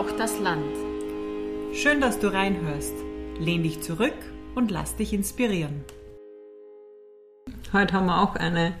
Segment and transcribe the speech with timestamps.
[0.00, 0.64] Braucht das Land.
[1.74, 2.94] Schön, dass du reinhörst.
[3.38, 4.14] Lehn dich zurück
[4.54, 5.84] und lass dich inspirieren.
[7.74, 8.72] Heute haben wir auch eine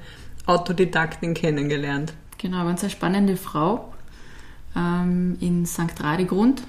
[0.46, 2.14] Autodidaktin kennengelernt.
[2.38, 3.92] Genau, ganz eine spannende Frau
[4.74, 6.02] ähm, in St.
[6.02, 6.62] Radegrund.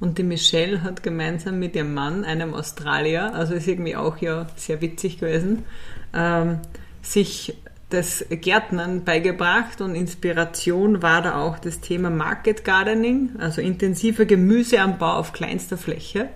[0.00, 4.46] Und die Michelle hat gemeinsam mit ihrem Mann, einem Australier, also ist irgendwie auch ja
[4.56, 5.66] sehr witzig gewesen,
[6.14, 6.60] ähm,
[7.02, 7.54] sich
[7.90, 15.14] das Gärtnern beigebracht und Inspiration war da auch das Thema Market Gardening, also intensiver Gemüseanbau
[15.14, 16.28] auf kleinster Fläche.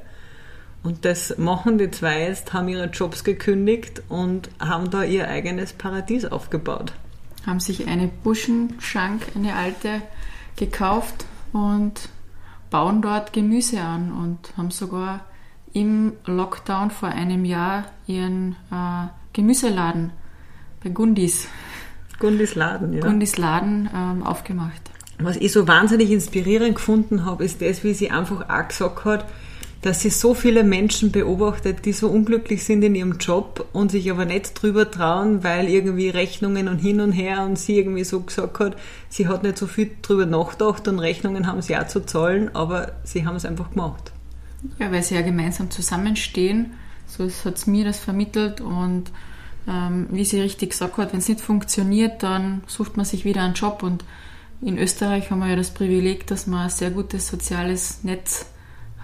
[0.82, 5.74] Und das machen die zwei jetzt, haben ihre Jobs gekündigt und haben da ihr eigenes
[5.74, 6.92] Paradies aufgebaut.
[7.46, 10.02] Haben sich eine Buschenschank, eine alte,
[10.56, 12.08] gekauft und
[12.70, 15.26] bauen dort Gemüse an und haben sogar
[15.72, 20.12] im Lockdown vor einem Jahr ihren äh, Gemüseladen
[20.82, 21.46] bei Gundis.
[22.18, 23.00] Gundis Laden, ja.
[23.00, 24.80] Gundis Laden ähm, aufgemacht.
[25.18, 29.24] Was ich so wahnsinnig inspirierend gefunden habe, ist das, wie sie einfach auch gesagt hat,
[29.82, 34.10] dass sie so viele Menschen beobachtet, die so unglücklich sind in ihrem Job und sich
[34.10, 38.20] aber nicht drüber trauen, weil irgendwie Rechnungen und hin und her und sie irgendwie so
[38.20, 38.76] gesagt hat,
[39.08, 42.92] sie hat nicht so viel drüber nachgedacht und Rechnungen haben sie auch zu zahlen, aber
[43.02, 44.12] sie haben es einfach gemacht.
[44.78, 46.74] Ja, weil sie ja gemeinsam zusammenstehen,
[47.08, 49.10] so hat es mir das vermittelt und
[49.68, 53.42] ähm, wie sie richtig gesagt hat, wenn es nicht funktioniert, dann sucht man sich wieder
[53.42, 54.04] einen Job und
[54.60, 58.46] in Österreich haben wir ja das Privileg, dass wir ein sehr gutes soziales Netz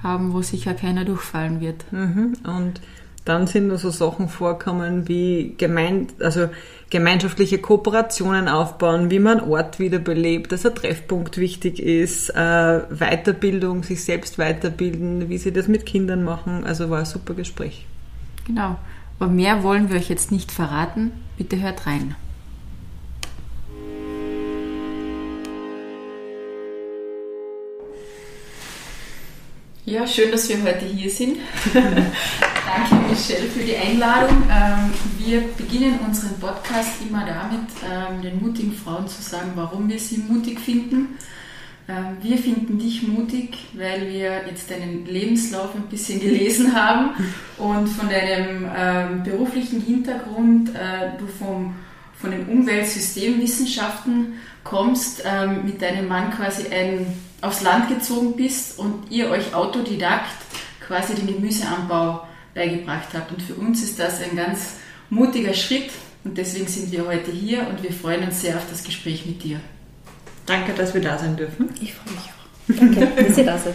[0.03, 1.93] haben, wo sicher keiner durchfallen wird.
[1.93, 2.37] Mhm.
[2.45, 2.81] Und
[3.25, 6.49] dann sind da so Sachen vorkommen wie gemein, also
[6.89, 13.83] gemeinschaftliche Kooperationen aufbauen, wie man einen Ort wiederbelebt, dass ein Treffpunkt wichtig ist, äh, Weiterbildung,
[13.83, 16.65] sich selbst weiterbilden, wie sie das mit Kindern machen.
[16.65, 17.85] Also war ein super Gespräch.
[18.47, 18.77] Genau.
[19.19, 21.13] Aber mehr wollen wir euch jetzt nicht verraten.
[21.37, 22.15] Bitte hört rein.
[29.85, 31.39] Ja, schön, dass wir heute hier sind.
[31.73, 34.43] Danke, Michelle, für die Einladung.
[34.51, 39.99] Ähm, wir beginnen unseren Podcast immer damit, ähm, den mutigen Frauen zu sagen, warum wir
[39.99, 41.19] sie mutig finden.
[41.89, 47.11] Ähm, wir finden dich mutig, weil wir jetzt deinen Lebenslauf ein bisschen gelesen haben
[47.57, 51.75] und von deinem beruflichen Hintergrund, äh, du vom,
[52.21, 54.35] von den Umweltsystemwissenschaften
[54.65, 55.23] kommst,
[55.65, 57.07] mit deinem Mann quasi ein
[57.41, 60.29] aufs Land gezogen bist und ihr euch autodidakt
[60.81, 63.31] quasi den Gemüseanbau beigebracht habt.
[63.33, 64.77] Und für uns ist das ein ganz
[65.11, 65.91] mutiger Schritt
[66.25, 69.43] und deswegen sind wir heute hier und wir freuen uns sehr auf das Gespräch mit
[69.45, 69.61] dir.
[70.49, 71.69] Danke, dass wir da sein dürfen.
[71.81, 72.97] Ich freue mich auch.
[72.97, 73.75] Danke, dass ihr da seid.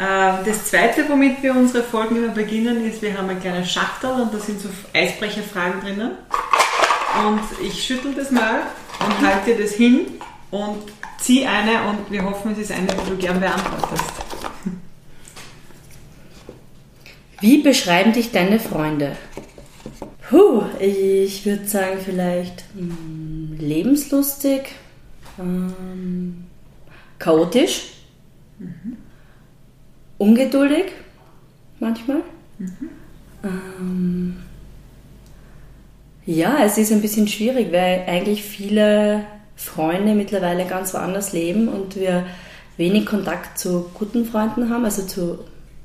[0.00, 4.10] Ähm, das zweite, womit wir unsere Folgen immer beginnen, ist, wir haben ein kleines Schachtel
[4.10, 6.10] und da sind so Eisbrecherfragen drinnen.
[7.24, 8.62] Und ich schüttel das mal
[8.98, 10.06] und halte dir das hin
[10.50, 10.82] und
[11.20, 14.04] zieh eine und wir hoffen, es ist eine, die du gern beantwortest.
[17.40, 19.16] Wie beschreiben dich deine Freunde?
[20.28, 24.62] Puh, ich würde sagen, vielleicht mh, hm, lebenslustig,
[25.40, 26.44] ähm,
[27.18, 27.92] chaotisch,
[28.58, 28.96] mhm.
[30.18, 30.86] ungeduldig
[31.78, 32.22] manchmal.
[32.58, 32.88] Mhm.
[33.42, 34.36] Ähm,
[36.26, 39.24] ja, es ist ein bisschen schwierig, weil eigentlich viele
[39.56, 42.26] Freunde mittlerweile ganz woanders leben und wir
[42.76, 45.40] wenig Kontakt zu guten Freunden haben, also zu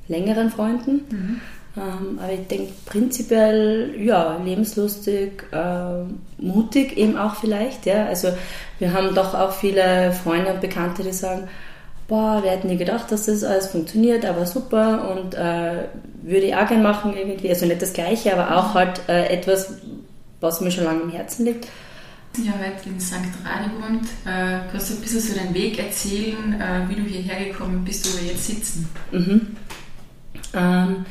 [0.08, 1.02] längeren Freunden.
[1.10, 1.40] Mhm.
[1.76, 6.04] Ähm, aber ich denke prinzipiell, ja, lebenslustig, äh,
[6.38, 7.84] mutig eben auch vielleicht.
[7.84, 8.06] Ja.
[8.06, 8.28] Also
[8.78, 11.48] wir haben doch auch viele Freunde und Bekannte, die sagen,
[12.08, 15.84] boah, wir hätten nie gedacht, dass das alles funktioniert, aber super und äh,
[16.22, 17.48] würde ich auch gerne machen irgendwie.
[17.48, 19.74] Also nicht das Gleiche, aber auch halt äh, etwas,
[20.40, 21.66] was mir schon lange im Herzen liegt.
[22.38, 23.14] Ja, heute in St.
[23.44, 24.06] Radegrund.
[24.26, 28.06] Äh, kannst du ein bisschen so deinen Weg erzählen, äh, wie du hierher gekommen bist,
[28.06, 28.88] wo wir jetzt sitzen?
[29.10, 29.56] Mhm.
[30.54, 31.06] Ähm,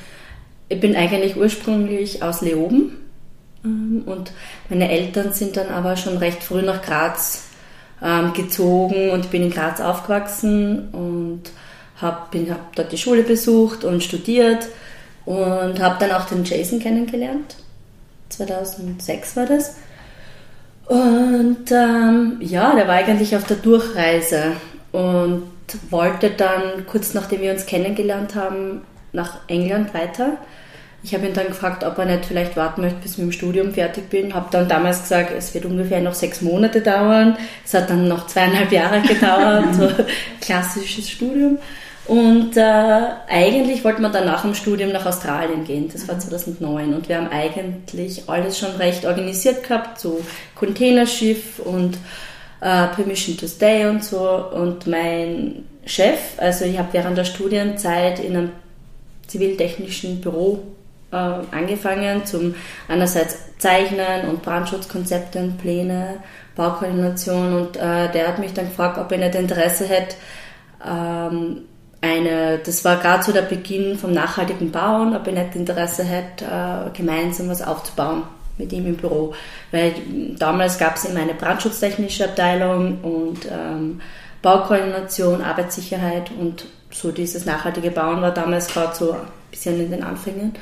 [0.75, 2.98] ich bin eigentlich ursprünglich aus Leoben
[3.63, 4.31] ähm, und
[4.69, 7.45] meine Eltern sind dann aber schon recht früh nach Graz
[8.01, 11.44] ähm, gezogen und bin in Graz aufgewachsen und
[12.01, 14.68] habe hab dort die Schule besucht und studiert
[15.25, 17.56] und habe dann auch den Jason kennengelernt.
[18.30, 19.77] 2006 war das.
[20.88, 24.51] Und ähm, ja, der war eigentlich auf der Durchreise
[24.92, 25.44] und
[25.89, 28.81] wollte dann kurz nachdem wir uns kennengelernt haben
[29.13, 30.38] nach England weiter.
[31.05, 33.31] Ich habe ihn dann gefragt, ob er nicht vielleicht warten möchte, bis ich mit dem
[33.31, 34.33] Studium fertig bin.
[34.33, 37.37] Habe dann damals gesagt, es wird ungefähr noch sechs Monate dauern.
[37.63, 39.87] Es hat dann noch zweieinhalb Jahre gedauert, so
[40.41, 41.59] klassisches Studium.
[42.07, 45.89] Und äh, eigentlich wollten wir dann nach dem Studium nach Australien gehen.
[45.93, 46.95] Das war 2009.
[46.95, 50.21] Und wir haben eigentlich alles schon recht organisiert gehabt, so
[50.55, 51.99] Containerschiff und
[52.61, 54.27] äh, Permission to Stay und so.
[54.27, 58.49] Und mein Chef, also ich habe während der Studienzeit in einem
[59.27, 60.63] ziviltechnischen Büro
[61.15, 62.56] äh, angefangen, zum
[62.88, 66.17] einerseits Zeichnen und Brandschutzkonzepte und Pläne,
[66.56, 70.15] Baukoordination und äh, der hat mich dann gefragt, ob ich nicht Interesse hätte,
[70.85, 71.62] ähm,
[72.01, 76.45] eine, das war gerade so der Beginn vom nachhaltigen Bauen, ob ich nicht Interesse hätte,
[76.45, 78.23] äh, gemeinsam was aufzubauen
[78.57, 79.33] mit ihm im Büro.
[79.71, 79.95] Weil
[80.38, 84.01] damals gab es eben eine brandschutztechnische Abteilung und ähm,
[84.41, 89.19] Baukoordination, Arbeitssicherheit und so dieses nachhaltige Bauen war damals gerade so ein
[89.51, 90.53] bisschen in den Anfängen.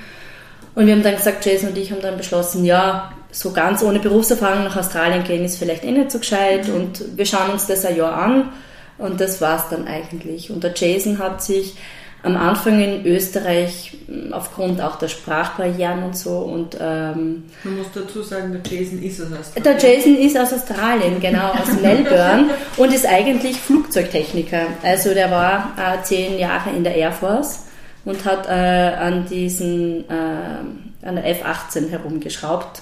[0.76, 4.00] Und wir haben dann gesagt, Jason und ich haben dann beschlossen, ja, so ganz ohne
[4.00, 6.76] Berufserfahrung nach Australien gehen ist vielleicht eh nicht so gescheit mhm.
[6.76, 8.52] und wir schauen uns das ein Jahr an
[8.98, 10.52] und das war es dann eigentlich.
[10.52, 11.76] Und der Jason hat sich
[12.22, 13.98] am Anfang in Österreich
[14.32, 19.20] aufgrund auch der Sprachbarrieren und so und ähm, man muss dazu sagen, der Jason ist
[19.20, 19.64] aus Australien.
[19.64, 24.68] Der Jason ist aus Australien, genau aus Melbourne und ist eigentlich Flugzeugtechniker.
[24.84, 27.64] Also der war äh, zehn Jahre in der Air Force
[28.06, 32.82] und hat äh, an diesen äh, an der F-18 herumgeschraubt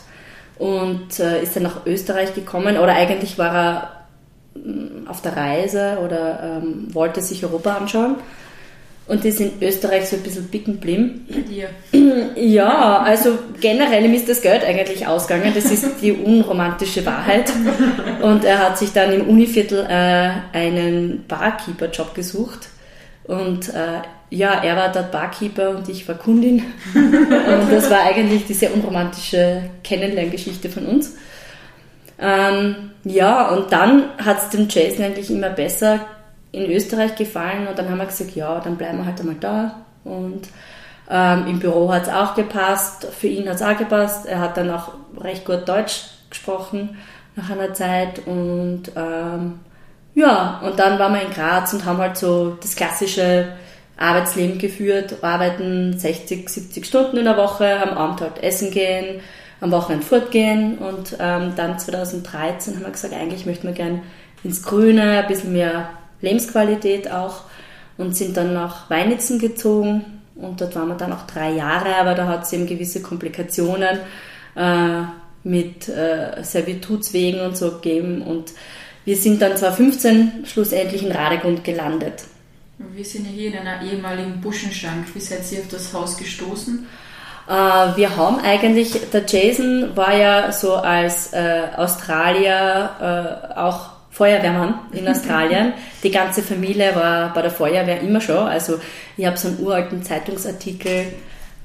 [0.57, 5.97] und äh, ist dann nach Österreich gekommen oder eigentlich war er mm, auf der Reise
[6.05, 8.17] oder ähm, wollte sich Europa anschauen
[9.07, 11.25] und ist in Österreich so ein bisschen bicken blim.
[12.35, 17.51] Ja, also generell ihm ist das Geld eigentlich ausgegangen, das ist die unromantische Wahrheit.
[18.21, 22.69] Und er hat sich dann im Univiertel äh, einen Barkeeper-Job gesucht
[23.25, 24.01] und äh,
[24.31, 26.63] ja, er war dort Barkeeper und ich war Kundin.
[26.95, 31.15] und das war eigentlich die sehr unromantische Kennenlerngeschichte von uns.
[32.17, 35.99] Ähm, ja, und dann hat es dem Jason eigentlich immer besser
[36.53, 39.81] in Österreich gefallen und dann haben wir gesagt, ja, dann bleiben wir halt einmal da.
[40.05, 40.47] Und
[41.09, 44.25] ähm, im Büro hat es auch gepasst, für ihn hat es auch gepasst.
[44.27, 46.97] Er hat dann auch recht gut Deutsch gesprochen
[47.35, 49.59] nach einer Zeit und ähm,
[50.13, 53.53] ja, und dann waren wir in Graz und haben halt so das klassische
[54.01, 59.21] Arbeitsleben geführt, arbeiten 60, 70 Stunden in der Woche, am Abend halt essen gehen,
[59.59, 64.01] am Wochenende fortgehen und ähm, dann 2013 haben wir gesagt, eigentlich möchten wir gern
[64.43, 65.89] ins Grüne, ein bisschen mehr
[66.21, 67.43] Lebensqualität auch
[67.97, 72.15] und sind dann nach Weinitzen gezogen und dort waren wir dann auch drei Jahre, aber
[72.15, 73.99] da hat es eben gewisse Komplikationen
[74.55, 75.01] äh,
[75.43, 78.51] mit äh, Servitutswegen und so gegeben und
[79.05, 82.23] wir sind dann 2015 schlussendlich in Radegund gelandet.
[82.93, 85.13] Wir sind ja hier in einer ehemaligen Buschenschank.
[85.13, 86.87] Wie seid ihr auf das Haus gestoßen?
[87.47, 94.79] Äh, wir haben eigentlich, der Jason war ja so als äh, Australier äh, auch Feuerwehrmann
[94.91, 95.73] in Australien.
[96.03, 98.47] Die ganze Familie war bei der Feuerwehr immer schon.
[98.47, 98.79] Also
[99.17, 101.13] ich habe so einen uralten Zeitungsartikel,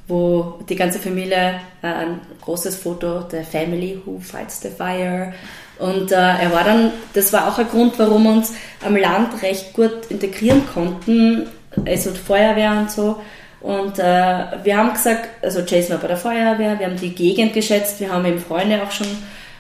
[0.09, 5.33] wo die ganze Familie äh, ein großes Foto der Family Who Fights the Fire
[5.79, 9.43] und äh, er war dann, das war auch ein Grund, warum wir uns am Land
[9.43, 11.49] recht gut integrieren konnten,
[11.87, 13.21] also Feuerwehr und so.
[13.61, 17.53] Und äh, wir haben gesagt, also Jason war bei der Feuerwehr, wir haben die Gegend
[17.53, 19.09] geschätzt, wir haben eben Freunde auch schon,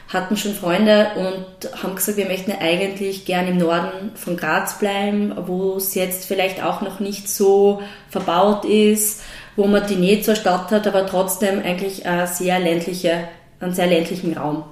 [0.08, 5.34] hatten schon Freunde und haben gesagt, wir möchten eigentlich gern im Norden von Graz bleiben,
[5.46, 9.22] wo es jetzt vielleicht auch noch nicht so verbaut ist,
[9.56, 13.28] wo man die Nähe zur Stadt hat, aber trotzdem eigentlich eine sehr ländliche,
[13.60, 14.64] einen sehr ländlichen Raum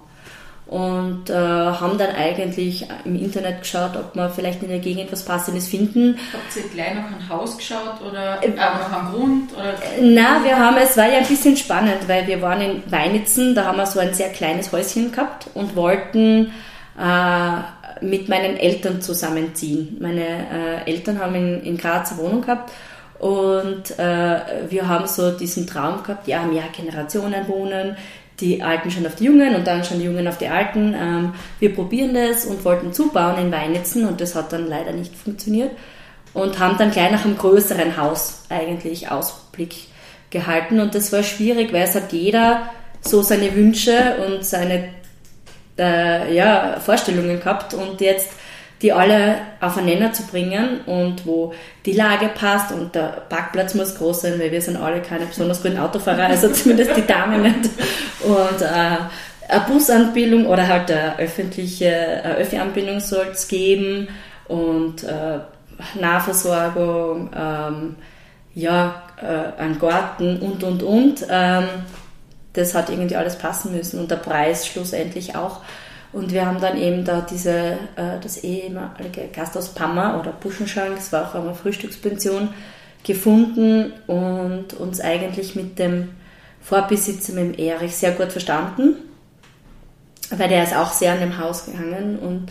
[0.67, 5.25] und äh, haben dann eigentlich im Internet geschaut, ob wir vielleicht in der Gegend was
[5.25, 6.19] Passendes finden.
[6.33, 9.53] Habt ihr gleich noch ein Haus geschaut oder äh, noch einen Grund?
[9.53, 9.75] Oder?
[10.01, 13.67] Na, wir haben, es war ja ein bisschen spannend, weil wir waren in Weinitzen, da
[13.67, 16.53] haben wir so ein sehr kleines Häuschen gehabt und wollten
[16.99, 19.99] äh, mit meinen Eltern zusammenziehen.
[20.01, 20.25] Meine
[20.87, 22.73] äh, Eltern haben in, in Graz eine Wohnung gehabt
[23.19, 24.41] und äh,
[24.71, 27.97] wir haben so diesen Traum gehabt, ja, mehr Generationen wohnen,
[28.41, 30.95] die Alten schon auf die Jungen und dann schon die Jungen auf die Alten.
[30.95, 35.15] Ähm, wir probieren das und wollten zubauen in Weinitzen und das hat dann leider nicht
[35.15, 35.71] funktioniert
[36.33, 39.75] und haben dann gleich nach einem größeren Haus eigentlich Ausblick
[40.31, 44.89] gehalten und das war schwierig, weil es hat jeder so seine Wünsche und seine
[45.79, 48.31] äh, ja, Vorstellungen gehabt und jetzt
[48.85, 51.55] die alle aufeinander zu bringen und wo
[51.87, 55.63] die Lage passt und der Parkplatz muss groß sein, weil wir sind alle keine besonders
[55.63, 57.71] guten Autofahrer, also zumindest die Damen nicht.
[58.23, 58.99] Und äh,
[59.49, 64.09] eine Busanbindung oder halt eine öffentliche Öffi-Anbindung soll es geben
[64.49, 65.39] und äh,
[65.99, 67.97] Nahversorgung, ähm,
[68.55, 71.27] ja, äh, ein Garten und und und.
[71.31, 71.69] Ähm,
[72.53, 75.63] das hat irgendwie alles passen müssen und der Preis schlussendlich auch.
[76.15, 81.13] Und wir haben dann eben da diese, äh, das ehemalige Gasthaus Pammer oder Buschenschank, das
[81.13, 82.51] war auch eine Frühstückspension,
[83.03, 86.11] gefunden und uns eigentlich mit dem
[86.63, 88.95] Vorbesitzer, mit dem Erich, sehr gut verstanden,
[90.31, 92.47] weil der ist auch sehr an dem Haus gehangen und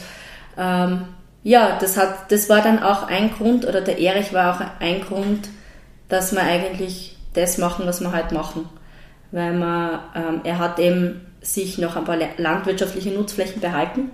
[0.58, 1.06] ähm,
[1.44, 5.02] ja, das, hat, das war dann auch ein Grund, oder der Erich war auch ein
[5.02, 5.50] Grund,
[6.10, 8.70] dass wir eigentlich das machen, was wir halt machen.
[9.32, 14.12] Weil man, ähm, er hat eben sich noch ein paar landwirtschaftliche Nutzflächen behalten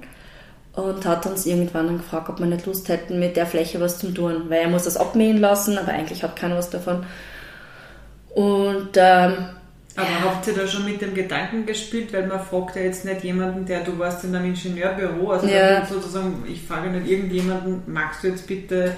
[0.73, 3.99] und hat uns irgendwann dann gefragt, ob wir nicht Lust hätten, mit der Fläche was
[3.99, 7.05] zu tun, weil er muss das abmähen lassen, aber eigentlich hat keiner was davon.
[8.29, 9.45] Und ähm,
[9.95, 13.23] aber habt ihr da schon mit dem Gedanken gespielt, weil man fragt ja jetzt nicht
[13.23, 15.85] jemanden, der du warst in einem Ingenieurbüro, also ja.
[15.85, 18.95] sozusagen, ich frage nicht irgendjemanden, magst du jetzt bitte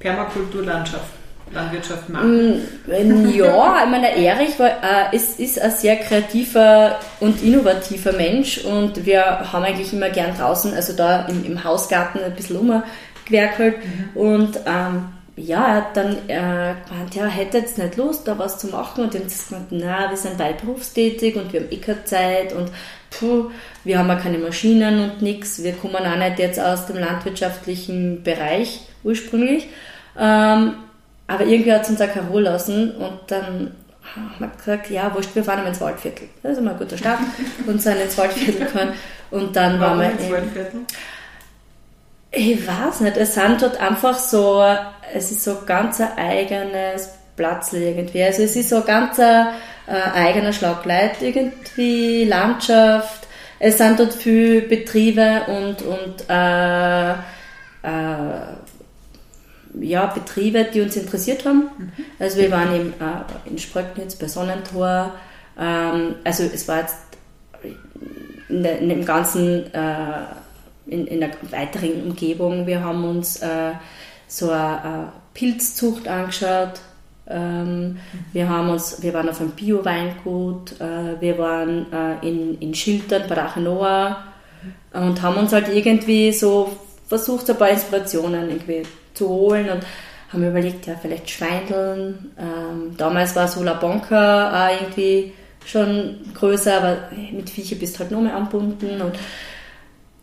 [0.00, 1.19] Permakulturlandschaft?
[1.52, 2.62] Landwirtschaft machen?
[2.86, 8.58] Mm, ja, ich meine, Erich war, äh, ist, ist ein sehr kreativer und innovativer Mensch
[8.64, 13.76] und wir haben eigentlich immer gern draußen, also da im, im Hausgarten ein bisschen umgewerkelt
[13.78, 14.20] mhm.
[14.20, 18.58] und ähm, ja, er hat dann äh, gemeint, ja, hätte jetzt nicht Lust, da was
[18.58, 21.78] zu machen und dann hat gesagt, na, wir sind beide berufstätig und wir haben eh
[21.78, 22.70] keine Zeit und
[23.10, 23.50] puh,
[23.84, 28.22] wir haben ja keine Maschinen und nichts, wir kommen auch nicht jetzt aus dem landwirtschaftlichen
[28.22, 29.68] Bereich ursprünglich.
[30.18, 30.74] Ähm,
[31.30, 33.72] aber irgendwie hat es uns auch keine Ruhe lassen und dann
[34.16, 36.28] haben wir gesagt, ja, wurscht, wir fahren ins Waldviertel.
[36.42, 37.20] Das ist mal ein guter Start
[37.66, 38.92] und sind ins Waldviertel gefahren
[39.30, 40.80] und dann Warum waren wir ins Waldviertel?
[42.32, 44.64] Ich weiß nicht, es sind dort einfach so,
[45.14, 48.24] es ist so ganz ein eigenes Platz irgendwie.
[48.24, 49.48] Also es ist so ganz ein
[49.86, 53.28] äh, eigener Schlagleit irgendwie, Landschaft.
[53.60, 57.16] Es sind dort viele Betriebe und, und äh, äh,
[59.78, 61.70] ja, Betriebe, die uns interessiert haben.
[61.76, 61.92] Mhm.
[62.18, 65.12] Also wir waren im, äh, in Spröcknitz bei Sonnentor.
[65.58, 66.96] Ähm, also es war jetzt
[68.48, 70.24] in, der, in dem ganzen, äh,
[70.86, 72.66] in, in, der weiteren Umgebung.
[72.66, 73.72] Wir haben uns äh,
[74.26, 76.80] so eine, Pilzzucht angeschaut.
[77.28, 77.98] Ähm, mhm.
[78.32, 83.22] wir, haben uns, wir waren auf einem Bio-Weingut, äh, wir waren äh, in, in Schiltern
[83.28, 84.24] bei Rachenoa
[84.92, 85.02] mhm.
[85.02, 88.82] und haben uns halt irgendwie so versucht, ein paar Inspirationen irgendwie
[89.20, 89.82] zu holen und
[90.32, 92.32] haben überlegt, ja, vielleicht Schweindeln.
[92.38, 95.32] Ähm, damals war so La Bonca auch irgendwie
[95.66, 96.96] schon größer, aber
[97.32, 99.18] mit Viecher bist halt noch mehr anbunden und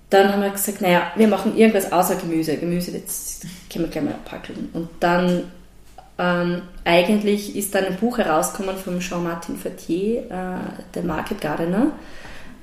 [0.10, 2.56] dann haben wir gesagt, naja, wir machen irgendwas außer Gemüse.
[2.58, 4.70] Gemüse, jetzt können wir gleich mal abpackeln.
[4.74, 5.52] Und dann
[6.18, 11.88] ähm, eigentlich ist dann ein Buch herausgekommen von Jean-Martin Fattier, äh, der Market Gardener.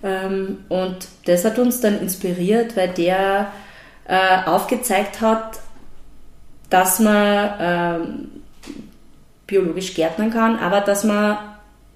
[0.03, 3.53] Ähm, und das hat uns dann inspiriert, weil der
[4.07, 5.61] äh, aufgezeigt hat,
[6.75, 8.29] dass man ähm,
[9.47, 11.39] biologisch gärtnern kann, aber dass man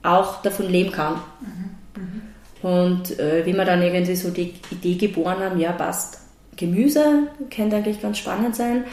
[0.04, 1.14] auch davon leben kann.
[1.40, 2.00] Mhm.
[2.00, 2.22] Mhm.
[2.62, 6.20] Und äh, wie wir dann irgendwie so die Idee geboren haben, ja passt,
[6.56, 8.84] Gemüse könnte eigentlich ganz spannend sein,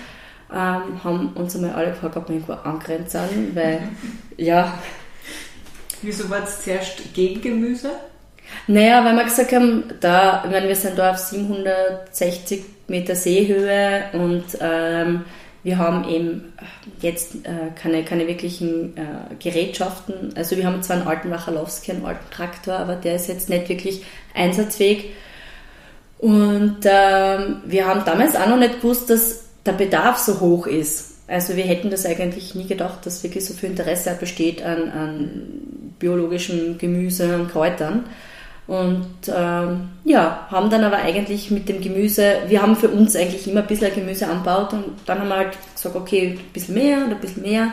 [0.51, 3.87] ähm, haben uns einmal alle gefragt, ob wir irgendwo angrenzen, weil
[4.37, 4.79] ja.
[6.01, 7.91] Wieso war es zuerst gegen Gemüse?
[8.65, 14.05] Naja, weil wir gesagt haben, da, ich meine, wir sind da auf 760 Meter Seehöhe
[14.13, 15.25] und ähm,
[15.65, 16.53] wir haben eben
[17.01, 20.31] jetzt äh, keine, keine wirklichen äh, Gerätschaften.
[20.35, 23.67] Also wir haben zwar einen alten Wachalowski, einen alten Traktor, aber der ist jetzt nicht
[23.67, 24.03] wirklich
[24.35, 25.05] einsatzfähig.
[26.19, 31.15] Und ähm, wir haben damals auch noch nicht gewusst, dass der Bedarf so hoch ist.
[31.27, 35.41] Also wir hätten das eigentlich nie gedacht, dass wirklich so viel Interesse besteht an, an
[35.97, 38.03] biologischem Gemüse und Kräutern.
[38.67, 43.47] Und ähm, ja, haben dann aber eigentlich mit dem Gemüse, wir haben für uns eigentlich
[43.47, 46.97] immer ein bisschen Gemüse anbaut und dann haben wir halt gesagt, okay, ein bisschen mehr
[46.97, 47.71] und ein bisschen mehr.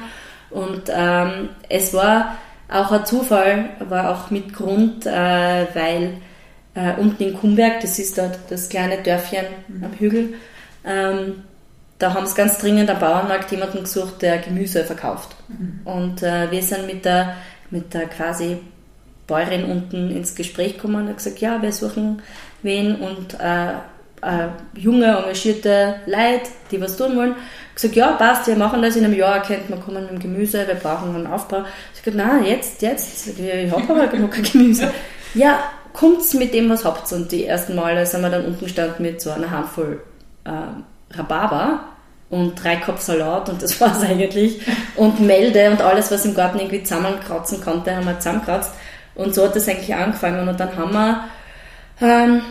[0.51, 2.37] Und ähm, es war
[2.71, 6.15] auch ein Zufall, war auch mit Grund, äh, weil
[6.75, 9.85] äh, unten in Kumberg, das ist dort das kleine Dörfchen mhm.
[9.85, 10.35] am Hügel,
[10.85, 11.45] ähm,
[11.99, 15.37] da haben sie ganz dringend am Bauernmarkt jemanden gesucht, der Gemüse verkauft.
[15.49, 15.81] Mhm.
[15.85, 17.37] Und äh, wir sind mit der,
[17.71, 18.59] mit der quasi
[19.27, 22.23] Bäuerin unten ins Gespräch gekommen und hat gesagt, ja, wir suchen
[22.63, 23.73] wen und äh,
[24.23, 27.35] äh, junge, engagierte Leute, die was tun wollen.
[27.71, 30.19] Ich gesagt, ja, passt, wir machen das in einem Jahr, kennt man kommen mit dem
[30.21, 31.65] Gemüse, wir brauchen einen Aufbau.
[31.95, 34.91] Ich gesagt, nein, jetzt, jetzt, ich habe aber genug Gemüse.
[35.35, 35.59] Ja,
[35.93, 39.21] kommt's mit dem, was habt Und die ersten Male sind wir dann unten gestanden mit
[39.21, 40.03] so einer Handvoll
[40.45, 41.85] äh, Rhabarber
[42.31, 44.61] und drei Kopf Salat und das war's eigentlich.
[44.97, 48.73] Und Melde und alles, was im Garten irgendwie zusammenkratzen konnte, haben wir zusammengekratzt.
[49.15, 50.49] Und so hat das eigentlich angefangen.
[50.49, 51.25] Und dann haben wir
[52.01, 52.43] ähm,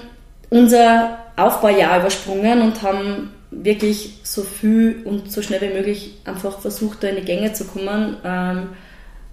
[0.49, 7.03] unser Aufbaujahr übersprungen und haben wirklich so viel und so schnell wie möglich einfach versucht,
[7.03, 8.17] da in die Gänge zu kommen.
[8.23, 8.69] Ähm,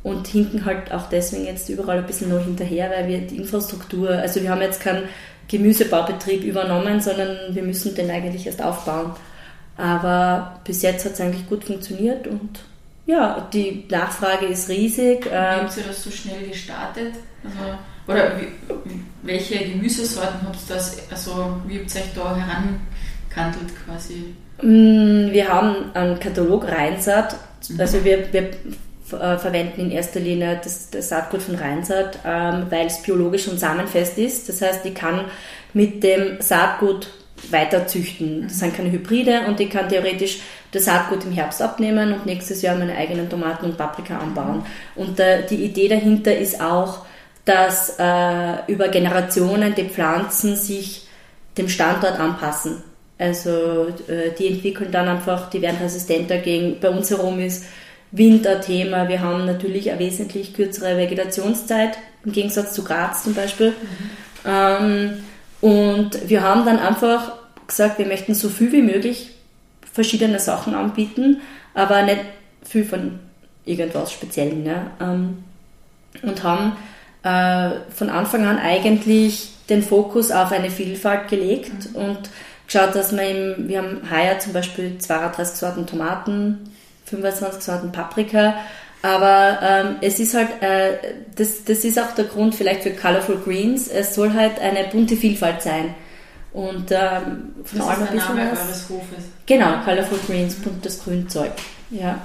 [0.03, 4.11] und hinken halt auch deswegen jetzt überall ein bisschen noch hinterher, weil wir die Infrastruktur,
[4.11, 5.05] also wir haben jetzt keinen
[5.49, 9.13] Gemüsebaubetrieb übernommen, sondern wir müssen den eigentlich erst aufbauen.
[9.77, 12.61] Aber bis jetzt hat es eigentlich gut funktioniert und
[13.09, 15.25] ja, die Nachfrage ist riesig.
[15.25, 17.15] Wie ähm, habt ihr das so schnell gestartet?
[17.43, 18.49] Also, oder wie,
[19.23, 24.35] welche Gemüsesorten habt ihr das, also wie habt ihr euch da gehandelt quasi?
[24.61, 27.35] Mm, wir haben einen Katalog Rheinsaat.
[27.71, 27.81] Mhm.
[27.81, 32.89] Also wir, wir äh, verwenden in erster Linie das, das Saatgut von Rheinsaat, ähm, weil
[32.89, 34.51] es biologisch und samenfest ist.
[34.51, 35.25] Das heißt, ich kann
[35.73, 37.09] mit dem Saatgut
[37.51, 38.43] weiter züchten.
[38.45, 40.41] Das sind keine Hybride und ich kann theoretisch
[40.73, 44.65] das Saatgut im Herbst abnehmen und nächstes Jahr meine eigenen Tomaten und Paprika anbauen.
[44.95, 47.07] Und äh, die Idee dahinter ist auch,
[47.45, 51.07] dass äh, über Generationen die Pflanzen sich
[51.57, 52.83] dem Standort anpassen.
[53.19, 57.65] Also äh, die entwickeln dann einfach, die werden resistenter gegen, bei uns herum ist
[58.11, 59.09] Winterthema.
[59.09, 63.71] Wir haben natürlich eine wesentlich kürzere Vegetationszeit, im Gegensatz zu Graz zum Beispiel.
[63.71, 64.11] Mhm.
[64.47, 65.25] Ähm,
[65.61, 67.33] und wir haben dann einfach
[67.67, 69.31] gesagt, wir möchten so viel wie möglich
[69.93, 71.41] verschiedene Sachen anbieten,
[71.75, 72.21] aber nicht
[72.63, 73.19] viel von
[73.65, 74.63] irgendwas Speziellen.
[74.63, 74.91] Ne?
[76.23, 76.77] Und haben
[77.23, 81.97] äh, von Anfang an eigentlich den Fokus auf eine Vielfalt gelegt mhm.
[81.97, 82.19] und
[82.67, 86.71] geschaut, dass wir im, wir haben heuer zum Beispiel 32 Sorten Tomaten,
[87.07, 88.55] 25 Sorten Paprika,
[89.03, 90.99] aber ähm, es ist halt, äh,
[91.37, 95.17] das, das ist auch der Grund vielleicht für Colorful Greens, es soll halt eine bunte
[95.17, 95.95] Vielfalt sein.
[96.53, 98.89] Und ähm, von allem ein bisschen Name was.
[98.89, 99.25] Hofes.
[99.47, 101.53] Genau, Colorful Greens, buntes Grünzeug.
[101.91, 102.19] Ja.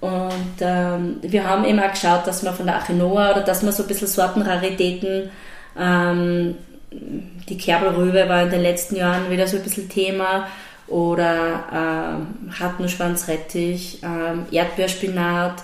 [0.00, 3.82] Und ähm, wir haben immer geschaut, dass wir von der Achenoa oder dass wir so
[3.82, 5.30] ein bisschen Sortenraritäten
[5.78, 6.54] ähm,
[6.90, 10.46] die Kerbelrübe war in den letzten Jahren wieder so ein bisschen Thema
[10.86, 15.62] oder ähm, Hartnussschwanzrettich, ähm, Erdbeerspinat.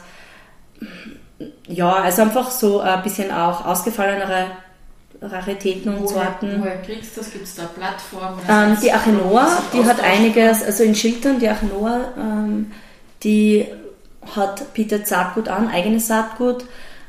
[1.69, 4.47] Ja, also einfach so ein bisschen auch ausgefallenere
[5.21, 6.61] Raritäten und woher, Sorten.
[6.61, 7.33] Woher kriegst du das?
[7.33, 8.41] Gibt es da Plattformen?
[8.49, 12.73] Ähm, die Achenoa, die hat einiges, also in Schiltern, die Achenoa, ähm,
[13.23, 13.67] die
[14.35, 16.65] hat bietet Saatgut an, eigenes Saatgut.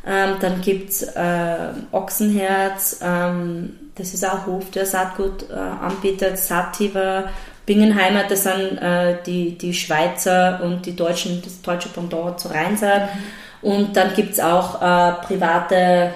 [0.05, 6.37] Ähm, dann gibt es äh, Ochsenherz, ähm, das ist auch Hof, der Saatgut äh, anbietet,
[6.37, 7.25] Sativa,
[7.65, 13.15] Bingenheimer, das sind äh, die, die Schweizer und die Deutschen, das deutsche Pendant zu Rheinsaat.
[13.15, 13.23] Mhm.
[13.63, 16.13] Und dann gibt es auch äh, private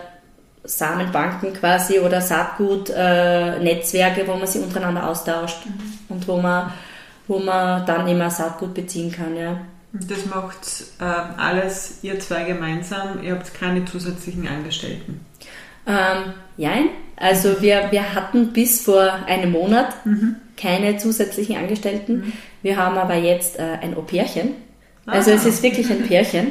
[0.65, 5.79] Samenbanken quasi oder Saatgut-Netzwerke, äh, wo man sich untereinander austauscht mhm.
[6.09, 6.73] und wo man,
[7.27, 9.35] wo man dann immer Saatgut beziehen kann.
[9.35, 9.57] Ja.
[9.93, 10.57] Das macht
[10.99, 15.25] äh, alles ihr zwei gemeinsam, ihr habt keine zusätzlichen Angestellten.
[15.87, 20.35] Ähm, nein, also wir, wir hatten bis vor einem Monat mhm.
[20.57, 22.17] keine zusätzlichen Angestellten.
[22.17, 22.33] Mhm.
[22.61, 24.49] Wir haben aber jetzt äh, ein Au-pairchen.
[25.05, 25.35] Also ah.
[25.35, 26.47] es ist wirklich ein Pärchen.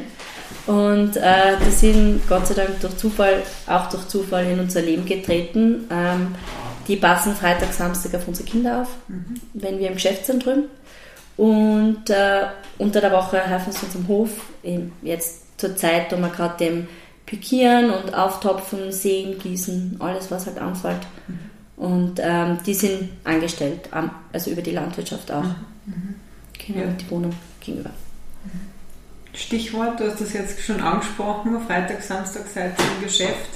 [0.67, 5.07] Und äh, die sind Gott sei Dank durch Zufall, auch durch Zufall in unser Leben
[5.07, 5.87] getreten.
[5.91, 6.35] Ähm,
[6.89, 9.41] die passen Freitag, Samstag auf unsere Kinder auf, mhm.
[9.55, 10.65] wenn wir im Geschäft sind drüben.
[11.37, 12.47] Und äh,
[12.79, 14.31] unter der Woche helfen sie uns im Hof.
[14.63, 16.89] Eben jetzt zur Zeit, wo wir gerade dem
[17.27, 21.01] Pikieren und Auftopfen, Säen, Gießen, alles was halt anfällt.
[21.29, 21.39] Mhm.
[21.77, 23.91] Und ähm, die sind angestellt,
[24.33, 25.43] also über die Landwirtschaft auch.
[25.43, 25.55] Mhm.
[25.87, 26.15] mhm.
[26.67, 26.93] Genau, ja.
[26.93, 27.91] die Wohnung gegenüber.
[29.37, 33.51] Stichwort, du hast das jetzt schon angesprochen, Freitag, Samstag seid ihr im Geschäft.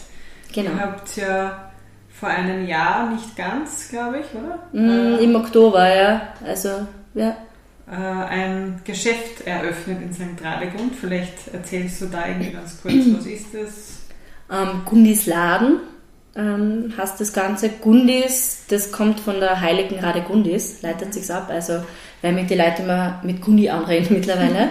[0.53, 0.71] Genau.
[0.73, 1.71] Ihr habt ja
[2.11, 4.59] vor einem Jahr, nicht ganz, glaube ich, oder?
[4.73, 6.35] Mm, Im Oktober, ja.
[6.45, 7.37] Also, ja.
[7.91, 10.45] Äh, ein Geschäft eröffnet in St.
[10.45, 10.95] Radegund.
[11.01, 14.01] Vielleicht erzählst du da irgendwie ganz kurz, was ist das?
[14.51, 15.81] Ähm, Gundis Laden
[16.37, 17.69] ähm, heißt das Ganze.
[17.69, 21.49] Gundis, das kommt von der heiligen Radegundis, leitet sich ab.
[21.51, 21.83] Also,
[22.23, 24.69] weil mich die Leute immer mit Gundi anreden mittlerweile.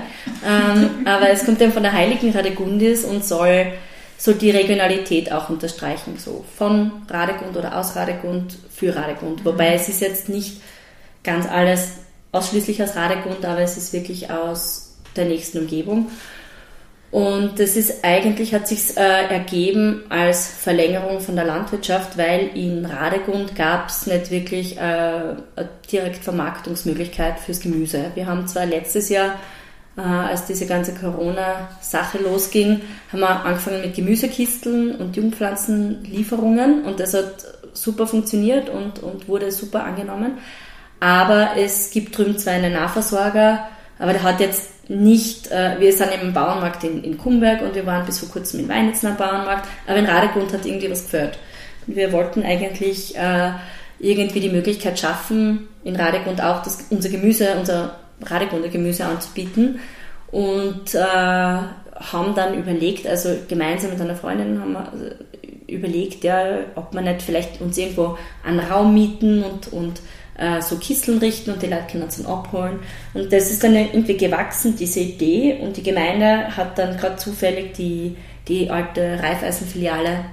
[0.48, 3.74] ähm, aber es kommt eben von der heiligen Radegundis und soll
[4.18, 6.18] so die Regionalität auch unterstreichen.
[6.18, 9.46] So von Radegund oder aus Radegund für Radegund.
[9.46, 10.62] Wobei es ist jetzt nicht
[11.24, 12.00] ganz alles
[12.32, 16.10] ausschließlich aus Radegund, aber es ist wirklich aus der nächsten Umgebung.
[17.12, 22.86] Und das ist eigentlich, hat sich äh, ergeben als Verlängerung von der Landwirtschaft, weil in
[22.86, 28.12] Radegund gab es nicht wirklich äh, eine direkt Vermarktungsmöglichkeit fürs Gemüse.
[28.14, 29.40] Wir haben zwar letztes Jahr,
[29.98, 37.16] äh, als diese ganze Corona-Sache losging, haben wir angefangen mit Gemüsekisteln und Jungpflanzenlieferungen und das
[37.16, 37.44] hat
[37.74, 40.38] super funktioniert und, und wurde super angenommen.
[41.00, 43.68] Aber es gibt drüben zwar einen Nahversorger,
[43.98, 47.86] aber der hat jetzt nicht, äh, wir sind im Bauernmarkt in, in Kumberg und wir
[47.86, 51.38] waren bis vor kurzem in Weinitzen am Bauernmarkt, aber in Radegund hat irgendwie was gefällt.
[51.86, 53.52] wir wollten eigentlich äh,
[54.00, 59.80] irgendwie die Möglichkeit schaffen, in Radegund auch das, unser Gemüse, unser Radegunder Gemüse anzubieten
[60.32, 65.16] und äh, haben dann überlegt, also gemeinsam mit einer Freundin haben wir
[65.70, 70.02] überlegt, ja, ob man nicht vielleicht uns irgendwo einen Raum mieten und, und
[70.38, 72.80] äh, so Kisteln richten und die Leute können es dann abholen.
[73.14, 75.60] Und das ist dann irgendwie gewachsen, diese Idee.
[75.62, 78.16] Und die Gemeinde hat dann gerade zufällig die,
[78.48, 80.26] die alte Raiffeisen-Filiale,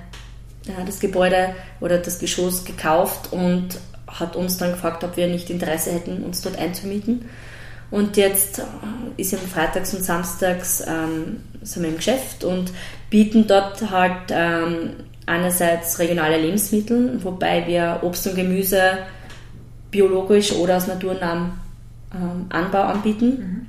[0.66, 5.51] äh, das Gebäude oder das Geschoss gekauft und hat uns dann gefragt, ob wir nicht
[5.51, 7.29] Interesse hätten, uns dort einzumieten.
[7.90, 8.62] Und jetzt
[9.16, 12.72] ist im Freitags und Samstags ähm, sind wir im Geschäft und
[13.11, 14.90] bieten dort halt ähm,
[15.26, 18.98] einerseits regionale Lebensmittel, wobei wir Obst und Gemüse
[19.90, 21.52] biologisch oder aus naturnahem
[22.14, 23.28] ähm, Anbau anbieten.
[23.28, 23.66] Mhm.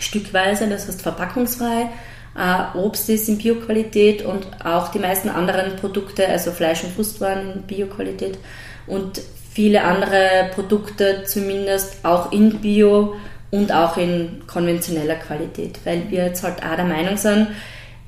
[0.00, 1.90] Stückweise, das heißt verpackungsfrei.
[2.36, 7.52] Äh, Obst ist in Bioqualität und auch die meisten anderen Produkte, also Fleisch- und Frustwaren
[7.54, 8.38] in Bioqualität
[8.86, 9.20] und
[9.52, 13.16] viele andere Produkte zumindest auch in Bio
[13.50, 17.48] und auch in konventioneller Qualität, weil wir jetzt halt auch der Meinung sind,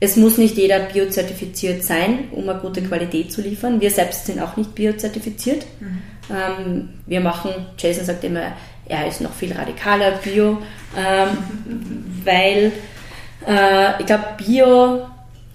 [0.03, 3.81] es muss nicht jeder biozertifiziert sein, um eine gute Qualität zu liefern.
[3.81, 5.65] Wir selbst sind auch nicht biozertifiziert.
[5.79, 6.03] Mhm.
[6.29, 8.53] Ähm, wir machen, Jason sagt immer,
[8.87, 10.59] er ist noch viel radikaler Bio,
[10.99, 12.73] ähm, weil
[13.47, 15.07] äh, ich glaube, Bio,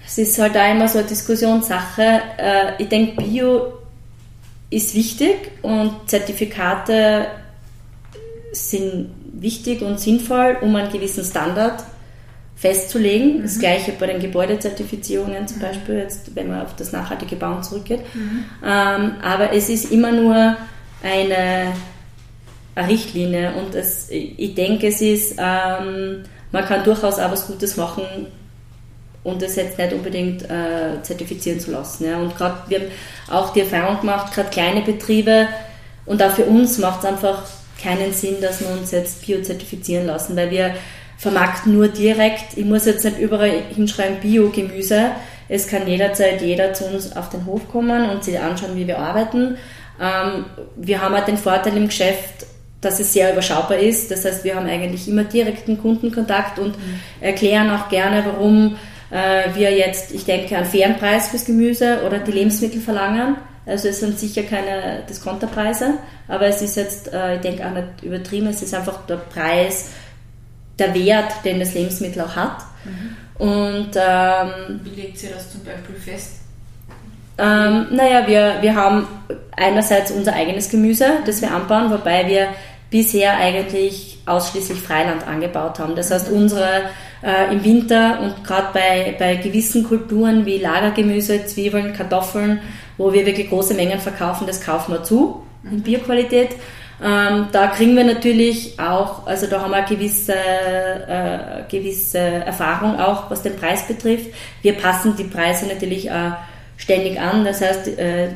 [0.05, 2.21] es ist halt auch immer so eine Diskussionssache.
[2.37, 3.73] Äh, ich denke, Bio
[4.69, 7.27] ist wichtig und Zertifikate
[8.53, 11.83] sind wichtig und sinnvoll, um einen gewissen Standard
[12.57, 13.37] festzulegen.
[13.37, 13.41] Mhm.
[13.43, 15.61] Das gleiche bei den Gebäudezertifizierungen zum mhm.
[15.61, 18.01] Beispiel, jetzt, wenn man auf das nachhaltige Bauen zurückgeht.
[18.13, 18.45] Mhm.
[18.65, 20.57] Ähm, aber es ist immer nur
[21.03, 21.73] eine,
[22.75, 27.77] eine Richtlinie und es, ich denke, es ist, ähm, man kann durchaus auch was Gutes
[27.77, 28.03] machen
[29.23, 32.05] und das jetzt nicht unbedingt äh, zertifizieren zu lassen.
[32.05, 32.17] Ja.
[32.17, 32.87] Und gerade wir haben
[33.29, 35.47] auch die Erfahrung gemacht, gerade kleine Betriebe
[36.05, 37.43] und auch für uns macht es einfach
[37.81, 40.73] keinen Sinn, dass wir uns jetzt biozertifizieren lassen, weil wir
[41.17, 42.57] vermarkten nur direkt.
[42.57, 45.11] Ich muss jetzt nicht überall hinschreiben Bio-Gemüse.
[45.49, 48.99] Es kann jederzeit jeder zu uns auf den Hof kommen und sich anschauen, wie wir
[48.99, 49.57] arbeiten.
[49.99, 52.45] Ähm, wir haben halt den Vorteil im Geschäft,
[52.81, 54.11] dass es sehr überschaubar ist.
[54.11, 56.99] Das heißt, wir haben eigentlich immer direkten Kundenkontakt und mhm.
[57.21, 58.77] erklären auch gerne, warum
[59.09, 63.37] äh, wir jetzt, ich denke, einen fairen Preis fürs Gemüse oder die Lebensmittel verlangen.
[63.65, 65.95] Also es sind sicher keine Diskonterpreise,
[66.27, 69.89] aber es ist jetzt, äh, ich denke auch nicht übertrieben, es ist einfach der Preis,
[70.79, 72.57] der Wert, den das Lebensmittel auch hat.
[72.85, 73.45] Mhm.
[73.45, 76.37] Und ähm, wie legt ihr das zum Beispiel fest?
[77.37, 79.07] Ähm, naja, wir, wir haben
[79.55, 82.47] einerseits unser eigenes Gemüse, das wir anbauen, wobei wir
[82.89, 85.95] bisher eigentlich ausschließlich Freiland angebaut haben.
[85.95, 86.89] Das heißt, unsere
[87.21, 92.59] äh, im Winter und gerade bei, bei gewissen Kulturen wie Lagergemüse, Zwiebeln, Kartoffeln,
[92.97, 96.51] wo wir wirklich große Mengen verkaufen, das kaufen wir zu in Bioqualität.
[97.03, 102.99] Ähm, da kriegen wir natürlich auch, also da haben wir eine gewisse, äh, gewisse Erfahrung
[102.99, 104.27] auch, was den Preis betrifft.
[104.63, 106.33] Wir passen die Preise natürlich auch
[106.77, 107.45] ständig an.
[107.45, 108.29] Das heißt, äh,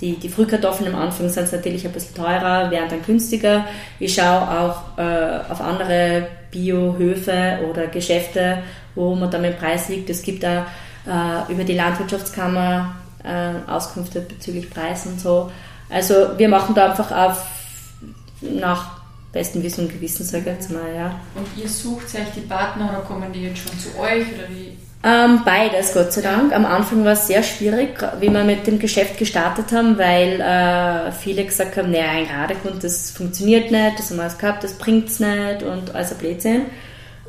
[0.00, 3.64] die, die Frühkartoffeln am Anfang sind natürlich ein bisschen teurer, werden dann günstiger.
[3.98, 8.58] Ich schaue auch äh, auf andere Biohöfe oder Geschäfte,
[8.94, 10.08] wo man dann mit dem Preis liegt.
[10.08, 10.66] Es gibt da
[11.06, 12.96] äh, über die Landwirtschaftskammer
[13.66, 15.50] Auskünfte bezüglich Preis und so.
[15.88, 17.42] Also wir machen da einfach auf
[18.52, 19.00] nach
[19.32, 20.94] bestem Wissen und Gewissen, sage ich jetzt mal.
[20.94, 21.20] Ja.
[21.34, 24.78] Und ihr sucht euch die Partner oder kommen die jetzt schon zu euch oder wie?
[25.06, 26.54] Ähm, beides, Gott sei Dank.
[26.54, 31.12] Am Anfang war es sehr schwierig, wie wir mit dem Geschäft gestartet haben, weil äh,
[31.12, 35.08] viele gesagt haben, naja, ein Radekund, das funktioniert nicht, das haben wir gehabt, das bringt
[35.08, 36.62] es nicht und alles ein Blödsinn.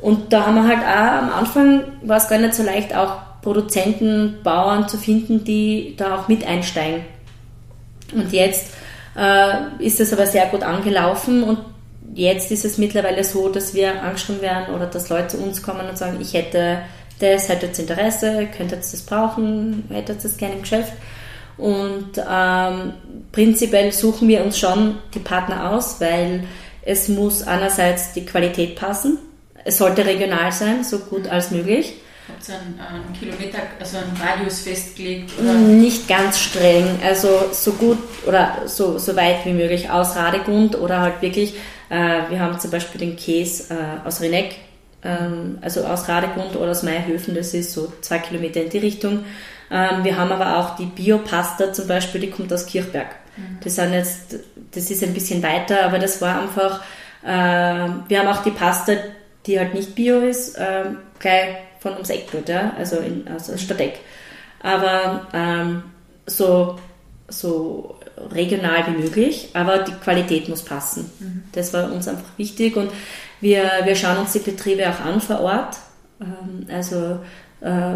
[0.00, 3.42] Und da haben wir halt auch, am Anfang war es gar nicht so leicht, auch
[3.42, 7.04] Produzenten, Bauern zu finden, die da auch mit einsteigen.
[8.14, 8.72] Und jetzt
[9.16, 11.58] äh, ist es aber sehr gut angelaufen und
[12.14, 15.88] jetzt ist es mittlerweile so, dass wir angeschrieben werden oder dass Leute zu uns kommen
[15.88, 16.78] und sagen, ich hätte
[17.18, 20.92] das, hätte jetzt Interesse, könnte jetzt das brauchen, hätte jetzt das gerne im Geschäft.
[21.56, 22.92] Und ähm,
[23.32, 26.44] prinzipiell suchen wir uns schon die Partner aus, weil
[26.82, 29.18] es muss einerseits die Qualität passen,
[29.64, 31.94] es sollte regional sein, so gut als möglich
[32.28, 35.30] Habt ihr einen, einen, Kilometer, also einen Radius festgelegt?
[35.40, 35.52] Oder?
[35.52, 41.00] Nicht ganz streng, also so gut oder so, so weit wie möglich aus Radegund oder
[41.00, 41.54] halt wirklich,
[41.88, 44.56] äh, wir haben zum Beispiel den Käse äh, aus Reneck,
[45.04, 49.24] ähm, also aus Radegund oder aus Meierhöfen, das ist so zwei Kilometer in die Richtung.
[49.70, 53.08] Ähm, wir haben aber auch die Biopasta zum Beispiel, die kommt aus Kirchberg.
[53.36, 53.58] Mhm.
[53.62, 54.36] Das, sind jetzt,
[54.72, 56.82] das ist ein bisschen weiter, aber das war einfach,
[57.22, 58.94] äh, wir haben auch die Pasta,
[59.46, 60.86] die halt nicht bio ist, äh,
[61.20, 61.56] gleich
[61.86, 64.00] von ums Eck dort, ja, also in, also Stadteck.
[64.60, 65.84] Aber ähm,
[66.26, 66.76] so,
[67.28, 67.94] so
[68.32, 71.10] regional wie möglich, aber die Qualität muss passen.
[71.20, 71.44] Mhm.
[71.52, 72.90] Das war uns einfach wichtig und
[73.40, 75.76] wir, wir schauen uns die Betriebe auch an vor Ort.
[76.20, 77.20] Ähm, also
[77.60, 77.94] äh,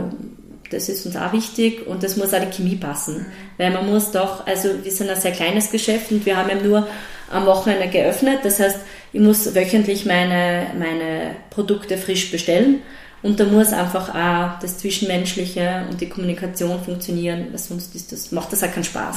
[0.71, 3.19] das ist uns auch wichtig und das muss auch die Chemie passen.
[3.19, 3.27] Mhm.
[3.57, 6.57] Weil man muss doch, also wir sind ein sehr kleines Geschäft und wir haben ja
[6.57, 6.87] nur
[7.33, 8.41] am Wochenende geöffnet.
[8.45, 8.79] Das heißt,
[9.13, 12.83] ich muss wöchentlich meine, meine Produkte frisch bestellen.
[13.23, 18.33] Und da muss einfach auch das Zwischenmenschliche und die Kommunikation funktionieren, weil sonst ist das,
[18.33, 19.17] macht das auch keinen Spaß.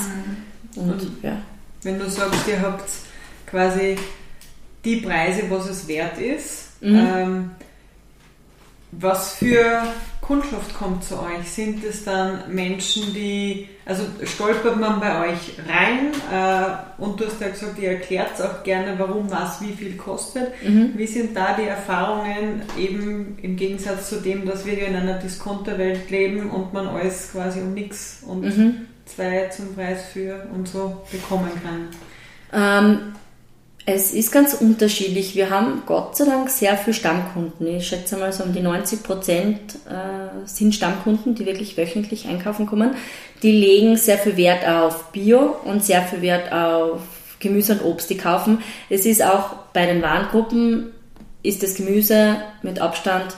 [0.75, 0.81] Mhm.
[0.81, 1.37] Und, und, ja.
[1.83, 2.89] Wenn du sagst, ihr habt
[3.45, 3.97] quasi
[4.83, 7.51] die Preise, was es wert ist, ähm,
[8.91, 9.83] was für
[10.25, 11.51] Kundschaft kommt zu euch?
[11.51, 17.41] Sind es dann Menschen, die, also stolpert man bei euch rein äh, und du hast
[17.41, 20.53] ja gesagt, ihr erklärt auch gerne, warum was wie viel kostet.
[20.97, 25.19] Wie sind da die Erfahrungen eben im Gegensatz zu dem, dass wir hier in einer
[25.19, 28.45] Discounterwelt leben und man alles quasi um nichts und
[29.05, 31.89] zwei zum Preis für und so bekommen kann?
[32.53, 33.13] Ähm,
[33.85, 35.35] es ist ganz unterschiedlich.
[35.35, 37.67] Wir haben Gott sei Dank sehr viele Stammkunden.
[37.67, 42.65] Ich schätze mal so um die 90 Prozent äh, sind Stammkunden, die wirklich wöchentlich einkaufen
[42.65, 42.95] kommen.
[43.41, 47.01] Die legen sehr viel Wert auf Bio und sehr viel Wert auf
[47.39, 48.59] Gemüse und Obst, die kaufen.
[48.89, 50.91] Es ist auch bei den Warengruppen
[51.41, 53.35] ist das Gemüse mit Abstand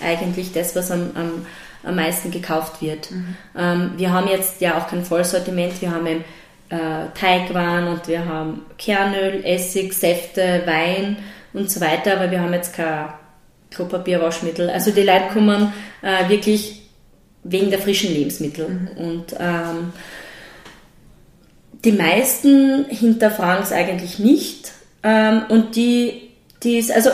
[0.00, 1.46] eigentlich das, was am, am,
[1.82, 3.08] am meisten gekauft wird.
[3.56, 6.24] Ähm, wir haben jetzt ja auch kein Vollsortiment, wir haben eben
[6.70, 11.16] äh, Teigwaren und wir haben Kernöl, Essig, Säfte, Wein
[11.52, 13.08] und so weiter, aber wir haben jetzt kein
[13.70, 14.70] Klopapier, Waschmittel.
[14.70, 16.82] Also die Leute kommen äh, wirklich
[17.44, 18.66] wegen der frischen Lebensmittel.
[18.96, 19.92] Und ähm,
[21.84, 24.72] die meisten hinterfragen es eigentlich nicht.
[25.02, 26.30] Ähm, und die,
[26.62, 27.10] die ist, also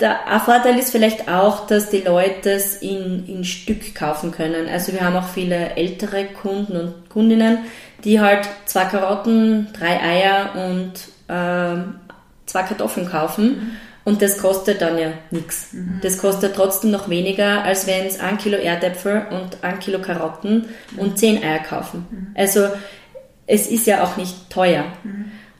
[0.00, 4.66] der Vorteil ist vielleicht auch, dass die Leute es in, in Stück kaufen können.
[4.68, 7.58] Also wir haben auch viele ältere Kunden und Kundinnen,
[8.04, 10.92] die halt zwei Karotten, drei Eier und
[11.28, 11.94] ähm,
[12.46, 13.72] zwei Kartoffeln kaufen.
[14.04, 15.68] Und das kostet dann ja nichts.
[16.00, 20.66] Das kostet trotzdem noch weniger, als wenn es ein Kilo Erdäpfel und ein Kilo Karotten
[20.96, 22.32] und zehn Eier kaufen.
[22.34, 22.68] Also
[23.46, 24.84] es ist ja auch nicht teuer.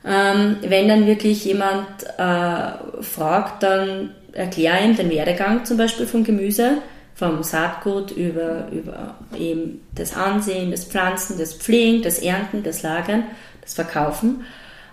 [0.03, 1.85] Ähm, wenn dann wirklich jemand
[2.17, 6.77] äh, fragt, dann erkläre ihm den Werdegang zum Beispiel vom Gemüse,
[7.19, 13.25] vom Saatgut über, über eben das Ansehen, das Pflanzen, das Pflegen, das Ernten, das Lagern,
[13.61, 14.45] das Verkaufen.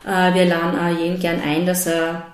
[0.05, 2.25] Äh, wir laden auch jeden gern ein, dass er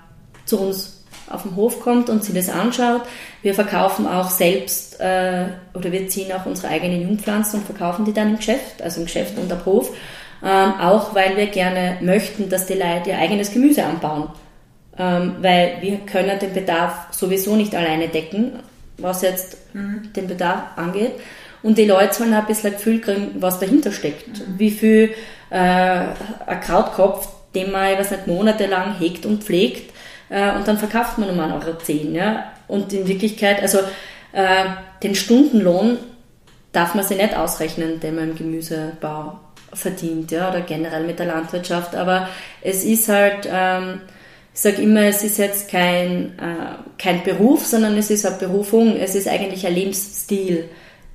[0.45, 3.03] zu uns auf den Hof kommt und sich das anschaut.
[3.43, 8.13] Wir verkaufen auch selbst äh, oder wir ziehen auch unsere eigenen Jungpflanzen und verkaufen die
[8.13, 9.91] dann im Geschäft, also im Geschäft und am Hof.
[10.43, 14.29] Ähm, auch weil wir gerne möchten, dass die Leute ihr eigenes Gemüse anbauen.
[14.97, 18.53] Ähm, weil wir können den Bedarf sowieso nicht alleine decken,
[19.03, 21.13] was jetzt den Bedarf angeht.
[21.61, 24.41] Und die Leute sollen auch ein bisschen Gefühl kriegen, was dahinter steckt.
[24.57, 25.13] Wie viel
[25.49, 29.93] äh, ein Krautkopf, den man, ich weiß nicht, monatelang hegt und pflegt,
[30.29, 32.15] äh, und dann verkauft man um 1,10 Euro.
[32.15, 32.51] Ja?
[32.67, 33.79] Und in Wirklichkeit, also
[34.33, 34.65] äh,
[35.03, 35.97] den Stundenlohn
[36.71, 39.39] darf man sich nicht ausrechnen, den man im Gemüsebau
[39.71, 41.95] verdient, ja, oder generell mit der Landwirtschaft.
[41.95, 42.27] Aber
[42.61, 44.01] es ist halt, ähm,
[44.53, 48.95] ich sage immer, es ist jetzt kein, äh, kein Beruf, sondern es ist eine Berufung,
[48.97, 50.69] es ist eigentlich ein Lebensstil,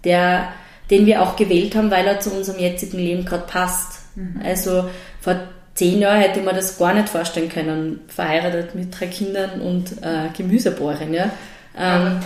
[0.04, 0.48] der,
[0.90, 4.00] den wir auch gewählt haben, weil er zu unserem jetzigen Leben gerade passt.
[4.42, 5.36] Also vor
[5.74, 10.28] zehn Jahren hätte man das gar nicht vorstellen können, verheiratet mit drei Kindern und äh,
[10.36, 11.14] Gemüsebauerin.
[11.14, 11.30] Ja.
[11.78, 12.18] Ähm,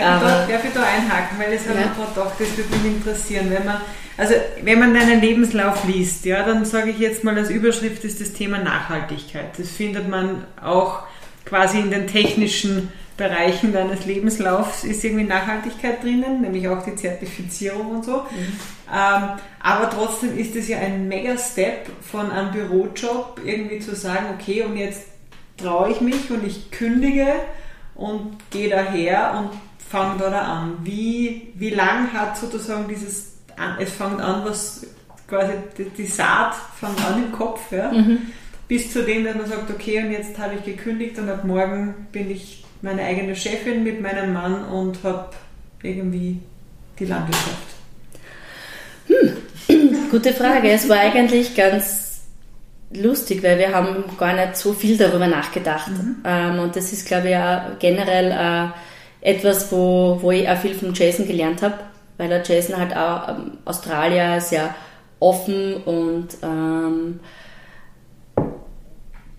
[0.00, 1.86] Darf, ich da, darf ich da einhaken, weil das habe Ja.
[1.86, 3.46] gerade gedacht, das würde mich interessieren.
[3.50, 3.76] Wenn man,
[4.16, 8.20] also wenn man deinen Lebenslauf liest, ja, dann sage ich jetzt mal, als Überschrift ist
[8.20, 9.58] das Thema Nachhaltigkeit.
[9.58, 11.02] Das findet man auch
[11.44, 17.92] quasi in den technischen Bereichen deines Lebenslaufs ist irgendwie Nachhaltigkeit drinnen, nämlich auch die Zertifizierung
[17.92, 18.24] und so.
[18.92, 19.22] Ähm,
[19.60, 24.76] aber trotzdem ist es ja ein Mega-Step von einem Bürojob, irgendwie zu sagen, okay, und
[24.76, 25.02] jetzt
[25.56, 27.28] traue ich mich und ich kündige
[27.94, 29.50] und gehe daher und
[29.94, 30.78] fange da, an.
[30.82, 33.36] Wie, wie lang hat sozusagen dieses,
[33.78, 34.84] es fängt an, was
[35.28, 37.92] quasi die, die Saat fängt an im Kopf, ja,
[38.66, 42.08] bis zu dem, dass man sagt, okay, und jetzt habe ich gekündigt und ab morgen
[42.10, 45.30] bin ich meine eigene Chefin mit meinem Mann und habe
[45.82, 46.40] irgendwie
[46.98, 47.74] die Landwirtschaft.
[50.10, 50.70] Gute Frage.
[50.70, 52.22] Es war eigentlich ganz
[52.92, 55.90] lustig, weil wir haben gar nicht so viel darüber nachgedacht.
[56.24, 58.70] Ähm, und das ist, glaube ich, auch generell äh,
[59.24, 61.74] etwas, wo, wo ich auch viel von Jason gelernt habe,
[62.18, 64.74] weil der Jason halt auch ähm, Australier sehr
[65.18, 67.18] offen und ähm,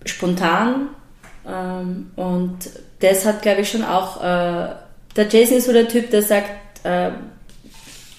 [0.04, 0.88] spontan
[1.46, 2.58] ähm, und
[3.00, 4.68] das hat, glaube ich, schon auch, äh,
[5.14, 7.10] der Jason ist so der Typ, der sagt, äh,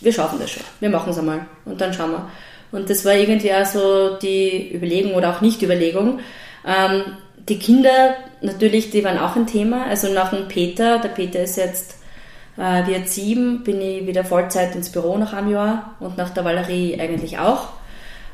[0.01, 2.29] wir schaffen das schon, wir machen es einmal und dann schauen wir.
[2.71, 6.19] Und das war irgendwie auch so die Überlegung oder auch Nicht-Überlegung.
[6.65, 7.03] Ähm,
[7.49, 9.85] die Kinder, natürlich, die waren auch ein Thema.
[9.85, 11.95] Also nach dem Peter, der Peter ist jetzt,
[12.57, 16.43] äh, wird sieben, bin ich wieder Vollzeit ins Büro nach einem Jahr und nach der
[16.43, 17.69] Valerie eigentlich auch.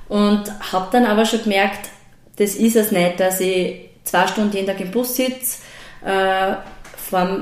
[0.10, 1.90] Und habe dann aber schon gemerkt,
[2.38, 5.62] das ist es nicht, dass ich zwei Stunden jeden Tag im Bus sitze,
[6.06, 6.56] äh,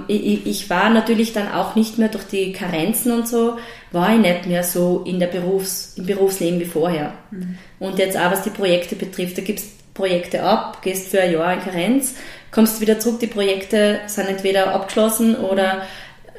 [0.08, 3.58] ich, war natürlich dann auch nicht mehr durch die Karenzen und so,
[3.92, 7.14] war ich nicht mehr so in der Berufs, im Berufsleben wie vorher.
[7.32, 7.58] Mhm.
[7.80, 11.54] Und jetzt auch was die Projekte betrifft, da gibst Projekte ab, gehst für ein Jahr
[11.54, 12.16] in Karenz,
[12.52, 15.84] kommst wieder zurück, die Projekte sind entweder abgeschlossen oder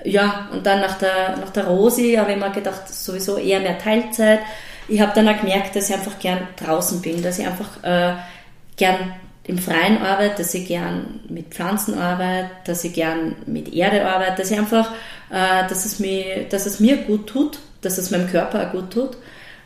[0.05, 3.79] ja, und dann nach der, nach der Rosi habe ich mir gedacht, sowieso eher mehr
[3.79, 4.41] Teilzeit.
[4.89, 8.15] Ich habe dann auch gemerkt, dass ich einfach gern draußen bin, dass ich einfach äh,
[8.77, 14.07] gern im Freien arbeite, dass ich gern mit Pflanzen arbeite, dass ich gern mit Erde
[14.07, 14.91] arbeite, dass ich einfach,
[15.31, 18.91] äh, dass, es mir, dass es mir gut tut, dass es meinem Körper auch gut
[18.91, 19.17] tut.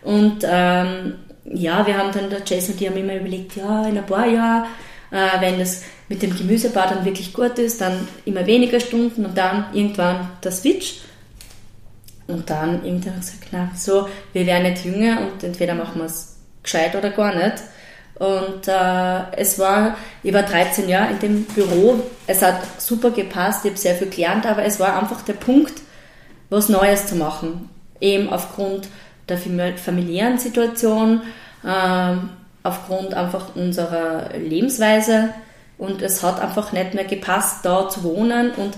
[0.03, 1.15] Und ähm,
[1.53, 4.27] ja, wir haben dann, der Jason und die haben immer überlegt, ja, in ein paar
[4.27, 4.67] Jahren,
[5.11, 9.37] äh, wenn das mit dem Gemüsebau dann wirklich gut ist, dann immer weniger Stunden und
[9.37, 11.01] dann irgendwann der Switch.
[12.27, 16.01] Und dann irgendwann habe ich gesagt, na, so, wir werden nicht jünger und entweder machen
[16.01, 17.63] wir es gescheit oder gar nicht.
[18.17, 23.65] Und äh, es war, ich war 13 Jahre in dem Büro, es hat super gepasst,
[23.65, 25.75] ich habe sehr viel gelernt, aber es war einfach der Punkt,
[26.49, 27.69] was Neues zu machen.
[28.01, 28.89] Eben aufgrund
[29.29, 31.23] der familiären Situation,
[31.65, 32.15] äh,
[32.63, 35.31] aufgrund einfach unserer Lebensweise.
[35.79, 38.77] Und es hat einfach nicht mehr gepasst, da zu wohnen und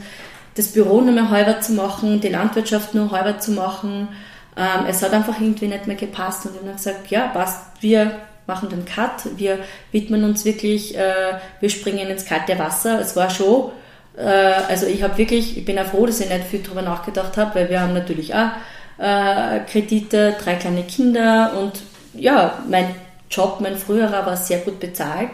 [0.57, 4.09] das Büro nur mehr halber zu machen, die Landwirtschaft nur halber zu machen.
[4.57, 8.17] Ähm, es hat einfach irgendwie nicht mehr gepasst und ich habe gesagt, ja, passt, wir
[8.49, 9.59] machen den Cut, wir
[9.93, 12.99] widmen uns wirklich, äh, wir springen ins kalte Wasser.
[13.01, 13.71] Es war schon,
[14.17, 14.25] äh,
[14.69, 17.55] also ich habe wirklich, ich bin auch froh, dass ich nicht viel darüber nachgedacht habe,
[17.55, 18.51] weil wir haben natürlich auch
[18.99, 21.83] äh, Kredite, drei kleine Kinder und
[22.15, 22.95] ja, mein
[23.31, 25.31] Job, mein früherer, war sehr gut bezahlt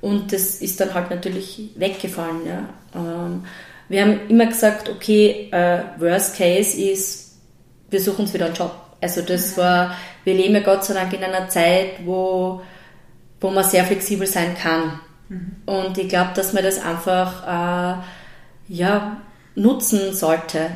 [0.00, 2.46] und das ist dann halt natürlich weggefallen.
[2.46, 2.68] Ja.
[2.94, 3.44] Ähm,
[3.88, 7.38] wir haben immer gesagt, okay, äh, Worst Case ist,
[7.90, 8.74] wir suchen uns wieder einen Job.
[9.00, 9.60] Also das mhm.
[9.60, 12.60] war, wir leben ja Gott sei Dank in einer Zeit, wo,
[13.40, 15.00] wo man sehr flexibel sein kann.
[15.28, 15.56] Mhm.
[15.66, 18.02] Und ich glaube, dass man das einfach äh,
[18.68, 19.20] ja,
[19.54, 20.70] nutzen sollte,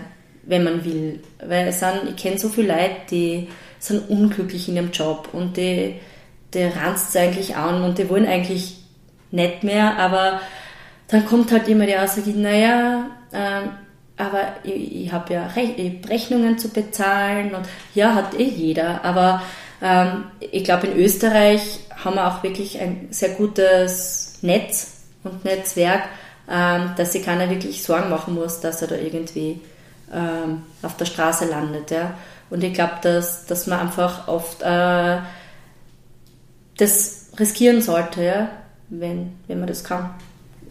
[0.44, 1.20] wenn man will.
[1.44, 5.56] Weil es sind, ich kenne so viele Leute, die sind unglücklich in ihrem Job und
[5.56, 5.96] die,
[6.54, 8.76] die ranzt eigentlich an und die wollen eigentlich
[9.30, 10.40] nicht mehr, aber
[11.08, 13.70] dann kommt halt immer die Aussage, naja, ähm,
[14.16, 15.74] aber ich, ich habe ja Rech
[16.08, 19.42] Rechnungen zu bezahlen und ja, hat eh jeder, aber
[19.82, 26.04] ähm, ich glaube, in Österreich haben wir auch wirklich ein sehr gutes Netz und Netzwerk,
[26.48, 29.60] ähm, dass sich keiner wirklich Sorgen machen muss, dass er da irgendwie
[30.12, 31.90] ähm, auf der Straße landet.
[31.90, 32.14] Ja.
[32.50, 35.18] Und ich glaube, dass, dass man einfach oft äh,
[36.76, 38.48] das riskieren sollte, ja,
[38.88, 40.10] wenn, wenn man das kann.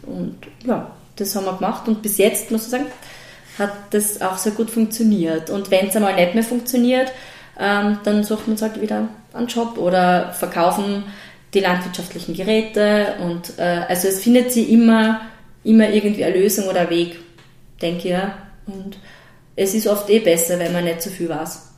[0.02, 2.86] Und ja, das haben wir gemacht und bis jetzt, muss ich sagen,
[3.58, 5.50] hat das auch sehr gut funktioniert.
[5.50, 7.12] Und wenn es einmal nicht mehr funktioniert,
[7.58, 11.04] ähm, dann sucht man halt wieder einen Job oder verkaufen
[11.54, 15.20] die landwirtschaftlichen Geräte und äh, also es findet sich immer,
[15.64, 17.18] immer irgendwie eine Lösung oder Weg,
[17.80, 18.72] denke ich.
[18.74, 18.96] Und
[19.56, 21.68] es ist oft eh besser, wenn man nicht zu so viel weiß,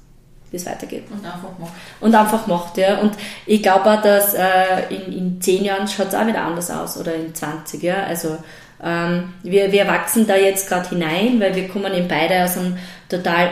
[0.50, 1.04] wie es weitergeht.
[1.10, 1.72] Und einfach macht.
[2.00, 2.98] Und einfach macht, ja.
[3.00, 3.14] Und
[3.46, 6.96] ich glaube auch, dass äh, in, in zehn Jahren schaut es auch wieder anders aus
[6.96, 8.04] oder in 20, ja.
[8.04, 8.36] Also
[8.82, 12.76] ähm, wir, wir wachsen da jetzt gerade hinein, weil wir kommen eben beide aus einem
[13.08, 13.50] total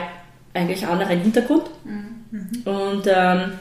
[0.55, 1.65] eigentlich anderen Hintergrund.
[1.85, 2.63] Mhm.
[2.65, 3.53] Und ähm,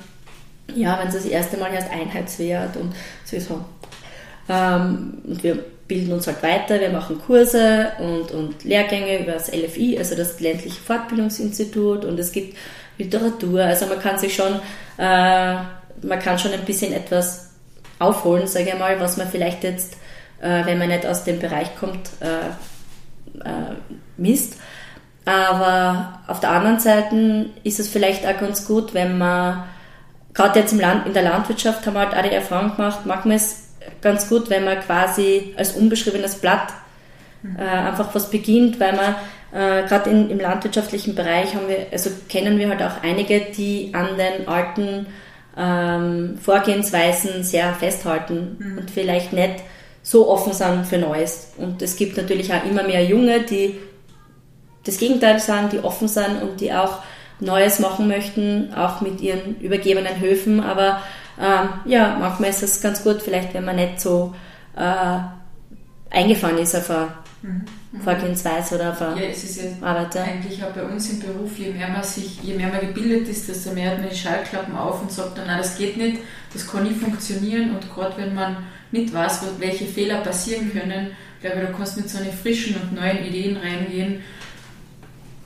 [0.76, 2.94] ja, wenn es das erste Mal erst Einheitswert und
[3.26, 3.64] sowieso.
[4.50, 9.52] Ähm, und wir bilden uns halt weiter, wir machen Kurse und, und Lehrgänge über das
[9.52, 12.58] LFI, also das ländliche Fortbildungsinstitut und es gibt
[12.98, 14.54] Literatur, also man kann sich schon,
[14.98, 15.56] äh,
[16.04, 17.50] man kann schon ein bisschen etwas
[18.00, 19.98] aufholen, sage ich mal, was man vielleicht jetzt
[20.42, 23.76] äh, wenn man nicht aus dem Bereich kommt, äh, äh,
[24.18, 24.56] misst.
[25.26, 29.64] Aber auf der anderen Seite ist es vielleicht auch ganz gut, wenn man,
[30.34, 33.36] gerade jetzt im Land, in der Landwirtschaft haben wir halt auch die Erfahrung gemacht, manchmal
[33.36, 33.71] ist es
[34.02, 36.74] ganz gut, wenn man quasi als unbeschriebenes Blatt
[37.58, 39.16] äh, einfach was beginnt, weil man
[39.52, 44.10] äh, gerade im landwirtschaftlichen Bereich haben wir, also kennen wir halt auch einige, die an
[44.18, 45.08] den alten
[45.58, 48.78] ähm, Vorgehensweisen sehr festhalten mhm.
[48.78, 49.56] und vielleicht nicht
[50.04, 51.54] so offen sind für Neues.
[51.58, 53.78] Und es gibt natürlich auch immer mehr Junge, die
[54.84, 57.00] das Gegenteil sagen, die offen sind und die auch
[57.40, 60.62] Neues machen möchten, auch mit ihren übergebenen Höfen.
[60.62, 61.02] Aber
[61.42, 64.36] ähm, ja, manchmal ist es ganz gut, vielleicht wenn man nicht so
[64.76, 65.20] äh,
[66.12, 67.10] eingefahren ist auf eine
[67.42, 68.02] mhm.
[68.04, 70.16] Vorgehensweise oder auf eine ja, es ist ja Arbeit.
[70.18, 73.50] Eigentlich auch bei uns im Beruf, je mehr man sich, je mehr man gebildet ist,
[73.50, 76.20] desto mehr hat man die Schallklappen auf und sagt dann, nein, das geht nicht,
[76.54, 77.76] das kann nicht funktionieren.
[77.76, 78.58] Und gerade wenn man
[78.92, 81.08] nicht weiß, welche Fehler passieren können,
[81.42, 84.22] glaube ich, da kannst du mit so einen frischen und neuen Ideen reingehen.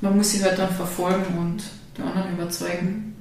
[0.02, 1.64] Man muss sie halt dann verfolgen und
[1.98, 3.14] die anderen überzeugen.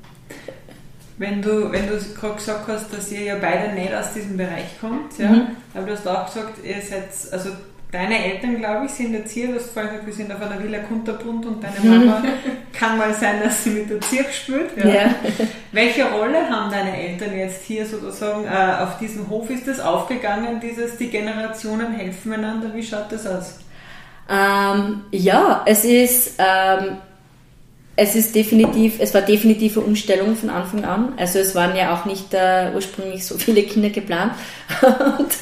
[1.17, 4.81] Wenn du, wenn du gerade gesagt hast, dass ihr ja beide nicht aus diesem Bereich
[4.81, 5.47] kommt, ja, mhm.
[5.73, 7.51] aber du hast auch gesagt, ihr seid, also
[7.95, 10.61] deine Eltern, glaube ich, sind jetzt hier, du hast vorhin gesagt, wir sind auf einer
[10.63, 12.25] Villa Kunterbunt und deine Mama
[12.73, 14.77] kann mal sein, dass sie mit der Zirk spielt.
[14.77, 14.89] Ja.
[14.89, 15.15] ja.
[15.71, 19.49] Welche Rolle haben deine Eltern jetzt hier sozusagen äh, auf diesem Hof?
[19.51, 22.75] Ist das aufgegangen, dieses, die Generationen helfen einander?
[22.75, 23.61] Wie schaut das aus?
[24.29, 26.97] Ähm, ja, es ist, ähm,
[27.97, 31.13] es ist definitiv, es war definitiv eine Umstellung von Anfang an.
[31.17, 34.33] Also es waren ja auch nicht äh, ursprünglich so viele Kinder geplant.
[34.83, 35.33] Und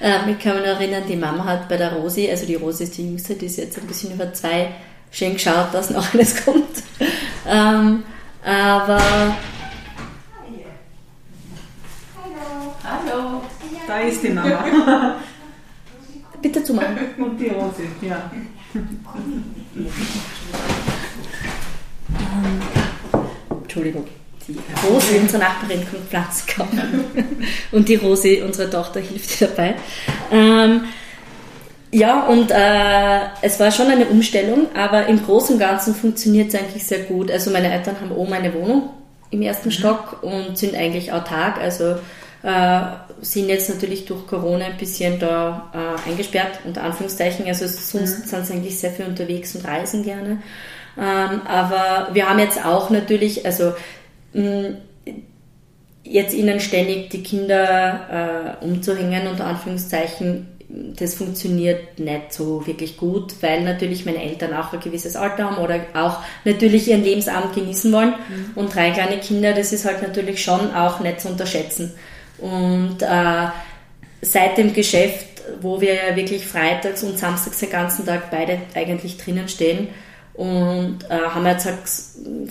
[0.00, 2.98] äh, ich kann mich erinnern, die Mama hat bei der Rosi, also die Rosi ist
[2.98, 4.72] die Jüngste, die ist jetzt ein bisschen über zwei,
[5.12, 6.82] schön geschaut, dass noch alles kommt.
[7.48, 8.02] Ähm,
[8.44, 9.36] aber
[12.82, 13.42] Hallo.
[13.86, 15.16] Da ist die Mama.
[16.42, 16.98] Bitte zu machen.
[17.18, 18.30] Und die Rosi, ja.
[23.62, 24.06] Entschuldigung.
[24.48, 24.56] Die
[24.86, 27.04] Rosi, unsere Nachbarin, kommt Pflanzen kaufen.
[27.72, 29.74] und die Rosi, unsere Tochter, hilft dabei.
[30.32, 30.82] Ähm,
[31.92, 36.60] ja, und äh, es war schon eine Umstellung, aber im Großen und Ganzen funktioniert es
[36.60, 37.30] eigentlich sehr gut.
[37.30, 38.90] Also meine Eltern haben oben eine Wohnung
[39.30, 39.72] im ersten mhm.
[39.72, 41.58] Stock und sind eigentlich autark.
[41.58, 41.96] Also
[42.42, 42.80] äh,
[43.22, 45.70] sind jetzt natürlich durch Corona ein bisschen da
[46.06, 47.46] äh, eingesperrt, unter Anführungszeichen.
[47.46, 48.28] Also sonst mhm.
[48.28, 50.38] sind sie eigentlich sehr viel unterwegs und reisen gerne.
[50.98, 53.72] Ähm, aber wir haben jetzt auch natürlich, also
[54.32, 54.74] mh,
[56.02, 63.34] jetzt ihnen ständig die Kinder äh, umzuhängen, unter Anführungszeichen, das funktioniert nicht so wirklich gut,
[63.40, 67.92] weil natürlich meine Eltern auch ein gewisses Alter haben oder auch natürlich ihren Lebensabend genießen
[67.92, 68.10] wollen.
[68.10, 68.52] Mhm.
[68.54, 71.92] Und drei kleine Kinder, das ist halt natürlich schon auch nicht zu unterschätzen.
[72.38, 73.48] Und äh,
[74.22, 75.26] seit dem Geschäft,
[75.60, 79.88] wo wir ja wirklich freitags und samstags den ganzen Tag beide eigentlich drinnen stehen,
[80.34, 81.78] und äh, haben jetzt halt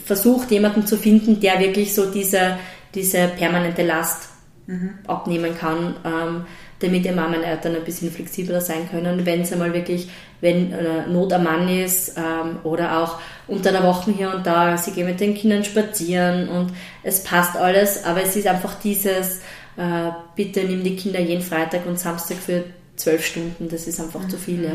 [0.03, 2.57] versucht, jemanden zu finden, der wirklich so diese,
[2.93, 4.29] diese permanente Last
[4.67, 4.91] mhm.
[5.07, 6.45] abnehmen kann, ähm,
[6.79, 10.09] damit die Mama und Eltern ein bisschen flexibler sein können, wenn es einmal wirklich,
[10.39, 14.77] wenn äh, Not am Mann ist ähm, oder auch unter der Woche hier und da,
[14.77, 16.71] sie gehen mit den Kindern spazieren und
[17.03, 19.39] es passt alles, aber es ist einfach dieses,
[19.75, 22.63] äh, bitte nimm die Kinder jeden Freitag und Samstag für
[22.95, 24.29] zwölf Stunden, das ist einfach mhm.
[24.29, 24.63] zu viel.
[24.63, 24.71] Ja.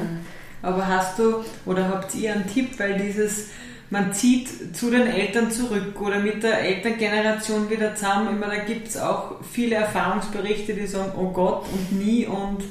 [0.65, 3.49] Aber hast du oder habt ihr einen Tipp, weil dieses,
[3.91, 8.89] man zieht zu den Eltern zurück oder mit der Elterngeneration wieder zusammen, immer da gibt
[8.89, 12.62] es auch viele Erfahrungsberichte, die sagen, oh Gott und nie und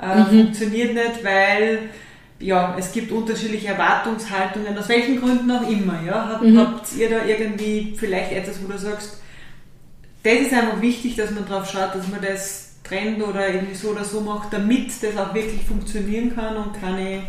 [0.00, 0.26] äh, mhm.
[0.26, 1.90] funktioniert nicht, weil
[2.38, 6.00] ja, es gibt unterschiedliche Erwartungshaltungen, aus welchen Gründen auch immer.
[6.06, 6.28] Ja?
[6.28, 6.56] Hab, mhm.
[6.56, 9.20] Habt ihr da irgendwie vielleicht etwas, wo du sagst,
[10.22, 13.88] das ist einfach wichtig, dass man darauf schaut, dass man das trennt oder irgendwie so
[13.88, 17.22] oder so macht, damit das auch wirklich funktionieren kann und keine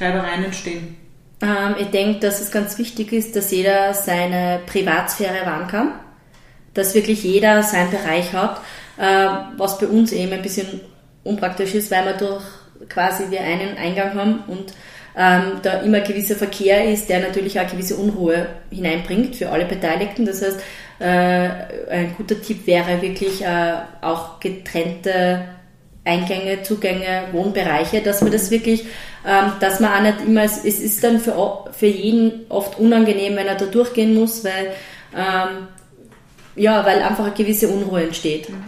[0.00, 0.96] Reibereien entstehen?
[1.42, 5.92] Ähm, ich denke, dass es ganz wichtig ist, dass jeder seine Privatsphäre wahren kann,
[6.74, 8.60] dass wirklich jeder seinen Bereich hat,
[8.98, 10.80] äh, was bei uns eben ein bisschen
[11.24, 12.44] unpraktisch ist, weil wir durch
[12.88, 14.72] quasi wir einen Eingang haben und
[15.16, 20.24] ähm, da immer gewisser Verkehr ist, der natürlich auch gewisse Unruhe hineinbringt für alle Beteiligten.
[20.24, 20.60] Das heißt,
[21.00, 21.48] äh,
[21.90, 25.48] ein guter Tipp wäre wirklich äh, auch getrennte
[26.04, 28.84] Eingänge, Zugänge, Wohnbereiche, dass man das wirklich,
[29.26, 33.46] ähm, dass man auch nicht immer, es ist dann für, für jeden oft unangenehm, wenn
[33.46, 34.72] er da durchgehen muss, weil,
[35.14, 35.68] ähm,
[36.56, 38.48] ja, weil einfach eine gewisse Unruhe entsteht.
[38.48, 38.64] Mhm.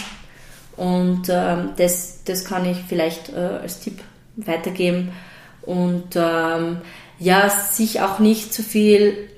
[0.76, 4.01] Und ähm, das, das kann ich vielleicht äh, als Tipp
[4.37, 5.12] weitergeben.
[5.62, 6.78] Und ähm,
[7.18, 9.28] ja, sich auch nicht zu viel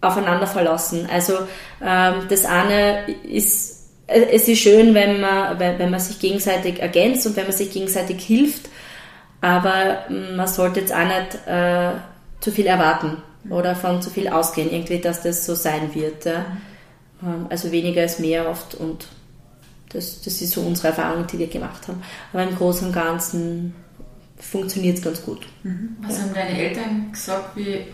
[0.00, 1.08] aufeinander verlassen.
[1.10, 1.38] Also
[1.82, 3.73] ähm, das eine ist
[4.06, 8.22] es ist schön, wenn man, wenn man sich gegenseitig ergänzt und wenn man sich gegenseitig
[8.22, 8.68] hilft,
[9.40, 11.92] aber man sollte jetzt auch nicht äh,
[12.40, 16.24] zu viel erwarten oder von zu viel ausgehen, irgendwie, dass das so sein wird.
[16.24, 16.46] Ja.
[17.22, 19.06] Ähm, also weniger ist mehr oft und
[19.90, 22.02] das, das ist so unsere Erfahrung, die wir gemacht haben.
[22.32, 23.74] Aber im Großen und Ganzen
[24.38, 25.46] funktioniert es ganz gut.
[25.62, 25.96] Mhm.
[26.02, 27.84] Was haben deine Eltern gesagt, wie, äh,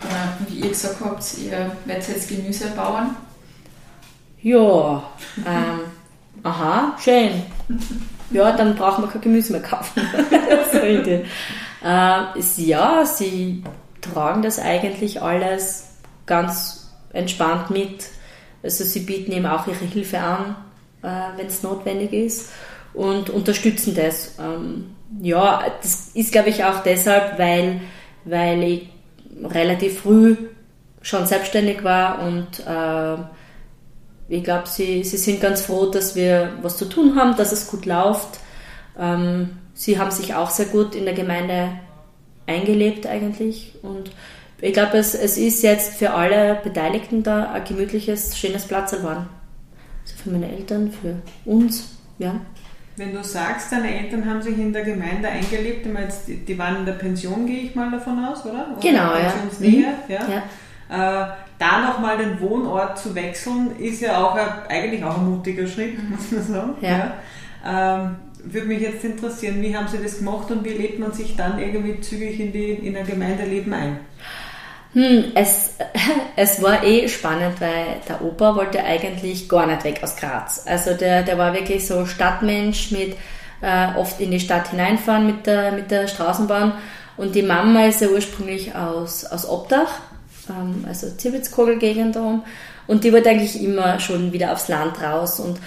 [0.47, 3.15] wie ihr gesagt habt, ihr werdet jetzt Gemüse bauen?
[4.41, 5.03] Ja,
[5.45, 5.81] ähm,
[6.43, 7.43] aha, schön.
[8.31, 10.01] Ja, dann brauchen wir kein Gemüse mehr kaufen.
[11.83, 13.63] äh, ja, sie
[13.99, 15.89] tragen das eigentlich alles
[16.25, 18.05] ganz entspannt mit.
[18.63, 20.55] Also sie bieten eben auch ihre Hilfe an,
[21.03, 22.51] äh, wenn es notwendig ist
[22.93, 24.37] und unterstützen das.
[24.39, 27.81] Ähm, ja, das ist glaube ich auch deshalb, weil,
[28.23, 28.89] weil ich
[29.43, 30.37] relativ früh
[31.01, 33.17] schon selbstständig war und äh,
[34.31, 37.67] ich glaube, sie, sie sind ganz froh, dass wir was zu tun haben, dass es
[37.67, 38.39] gut läuft.
[38.97, 41.73] Ähm, sie haben sich auch sehr gut in der Gemeinde
[42.47, 44.11] eingelebt eigentlich und
[44.61, 49.27] ich glaube, es, es ist jetzt für alle Beteiligten da ein gemütliches, schönes Platz geworden.
[50.03, 52.39] Also für meine Eltern, für uns, ja.
[52.95, 56.77] Wenn du sagst, deine Eltern haben sich in der Gemeinde eingelebt, ich meine, die waren
[56.77, 58.67] in der Pension, gehe ich mal davon aus, oder?
[58.71, 59.33] oder genau, ja.
[59.59, 59.85] Mhm.
[60.07, 60.19] ja.
[60.29, 61.25] ja.
[61.25, 61.31] Äh,
[61.61, 65.97] da nochmal den Wohnort zu wechseln, ist ja auch ein, eigentlich auch ein mutiger Schritt,
[65.97, 66.15] mhm.
[66.15, 66.73] muss man sagen.
[66.81, 67.13] Ja.
[67.63, 68.03] ja.
[68.03, 71.35] Ähm, würde mich jetzt interessieren, wie haben Sie das gemacht und wie lebt man sich
[71.35, 73.99] dann irgendwie zügig in, die, in ein Gemeindeleben ein?
[74.93, 75.75] Hm, es,
[76.35, 80.63] es war eh spannend, weil der Opa wollte eigentlich gar nicht weg aus Graz.
[80.65, 83.15] Also der, der war wirklich so Stadtmensch mit
[83.61, 86.73] äh, oft in die Stadt hineinfahren mit der, mit der Straßenbahn.
[87.17, 89.99] Und die Mama ist ja ursprünglich aus, aus Obdach,
[90.49, 92.43] ähm, also Zivitzkogel-Gegend darum.
[92.87, 95.39] Und die wollte eigentlich immer schon wieder aufs Land raus.
[95.39, 95.59] Und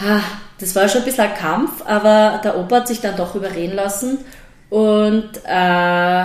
[0.00, 0.20] ah,
[0.58, 3.74] das war schon ein bisschen ein Kampf, aber der Opa hat sich dann doch überreden
[3.74, 4.18] lassen.
[4.68, 6.24] Und äh,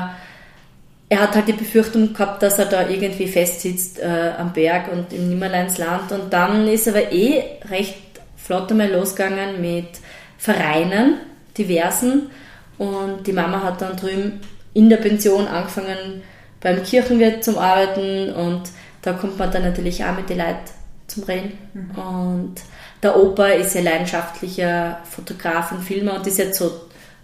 [1.08, 5.14] er hat halt die Befürchtung gehabt, dass er da irgendwie festsitzt äh, am Berg und
[5.14, 6.12] im Nimmerleinsland.
[6.12, 7.96] Und dann ist er aber eh recht
[8.36, 9.88] flott einmal losgegangen mit
[10.38, 11.18] Vereinen,
[11.58, 12.30] diversen.
[12.78, 14.42] Und die Mama hat dann drüben
[14.74, 16.22] in der Pension angefangen
[16.66, 18.64] beim Kirchenwirt zum Arbeiten und
[19.04, 20.58] da kommt man dann natürlich auch mit den Leuten
[21.06, 21.56] zum Reden.
[21.74, 21.92] Mhm.
[21.92, 22.56] Und
[23.04, 26.72] der Opa ist ja leidenschaftlicher Fotograf und Filmer und ist jetzt so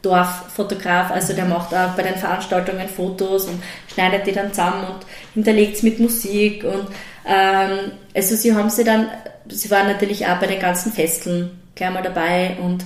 [0.04, 5.06] Dorffotograf, also der macht auch bei den Veranstaltungen Fotos und schneidet die dann zusammen und
[5.34, 6.88] hinterlegt es mit Musik und
[7.26, 9.10] ähm, also sie haben sie dann,
[9.48, 12.84] sie waren natürlich auch bei den ganzen Festeln gleich mal dabei und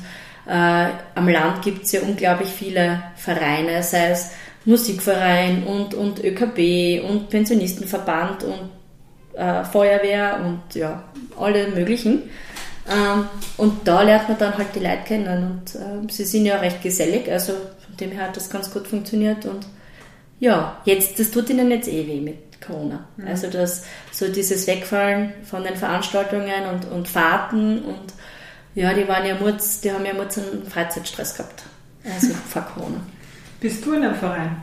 [0.47, 4.31] äh, am Land gibt es ja unglaublich viele Vereine, sei es
[4.65, 11.03] Musikverein und, und ÖKB und Pensionistenverband und äh, Feuerwehr und ja,
[11.39, 12.23] alle möglichen.
[12.89, 13.25] Ähm,
[13.57, 16.81] und da lernt man dann halt die Leute kennen und äh, sie sind ja recht
[16.81, 19.65] gesellig, also von dem her hat das ganz gut funktioniert und
[20.39, 23.07] ja, jetzt, das tut ihnen jetzt eh weh mit Corona.
[23.17, 23.27] Mhm.
[23.27, 28.13] Also das, so dieses Wegfallen von den Veranstaltungen und, und Fahrten und
[28.75, 31.63] ja, die waren ja Murz, die haben ja Murz einen Freizeitstress gehabt.
[32.03, 33.01] Also vor Corona.
[33.59, 34.57] Bist du in einem Verein?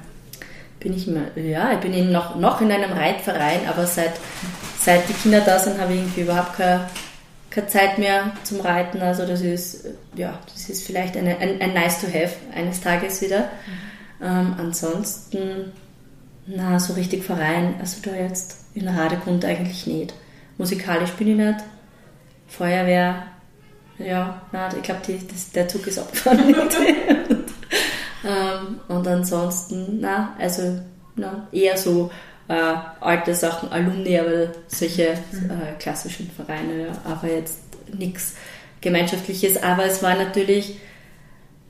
[0.81, 4.13] Bin ich immer, ja, ich bin in noch, noch in einem Reitverein, aber seit,
[4.81, 6.89] seit die Kinder da sind, habe ich irgendwie überhaupt keine
[7.53, 9.01] keine Zeit mehr zum Reiten.
[9.01, 13.21] Also das ist, ja, das ist vielleicht eine, ein, ein nice to have eines Tages
[13.21, 13.41] wieder.
[13.41, 14.27] Mhm.
[14.27, 15.73] Ähm, ansonsten,
[16.47, 20.15] na, so richtig Verein, also da jetzt in der Radegrund eigentlich nicht.
[20.59, 21.59] Musikalisch bin ich nicht.
[22.49, 23.27] Feuerwehr,
[23.99, 25.01] ja, na, ich glaube,
[25.55, 26.55] der Zug ist abgefahren.
[28.23, 30.81] und, ähm, und ansonsten, na, also
[31.17, 32.11] na, eher so
[32.49, 35.51] äh, alte Sachen, Alumni, aber solche mhm.
[35.51, 37.59] äh, klassischen Vereine, aber jetzt
[37.93, 38.35] nichts
[38.81, 39.63] Gemeinschaftliches.
[39.63, 40.79] Aber es war natürlich,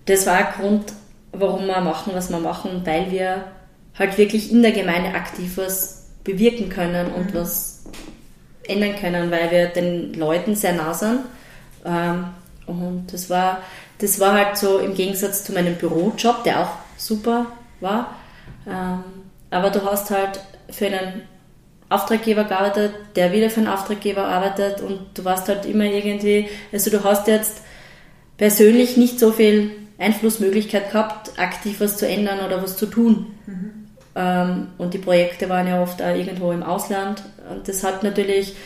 [0.06, 0.92] das war ein Grund,
[1.32, 3.44] warum wir machen, was wir machen, weil wir
[3.98, 7.38] halt wirklich in der Gemeinde aktiv was bewirken können und mhm.
[7.38, 7.84] was
[8.66, 11.20] ändern können, weil wir den Leuten sehr nah sind.
[11.84, 12.26] Ähm,
[12.66, 13.60] und das war,
[14.02, 17.46] das war halt so im Gegensatz zu meinem Bürojob, der auch super
[17.80, 18.16] war.
[18.66, 19.04] Ähm,
[19.50, 20.40] aber du hast halt
[20.70, 21.22] für einen
[21.88, 26.90] Auftraggeber gearbeitet, der wieder für einen Auftraggeber arbeitet und du warst halt immer irgendwie, also
[26.90, 27.62] du hast jetzt
[28.38, 33.34] persönlich nicht so viel Einflussmöglichkeit gehabt, aktiv was zu ändern oder was zu tun.
[33.46, 33.72] Mhm.
[34.16, 37.22] Ähm, und die Projekte waren ja oft auch irgendwo im Ausland.
[37.48, 38.56] Und das hat natürlich,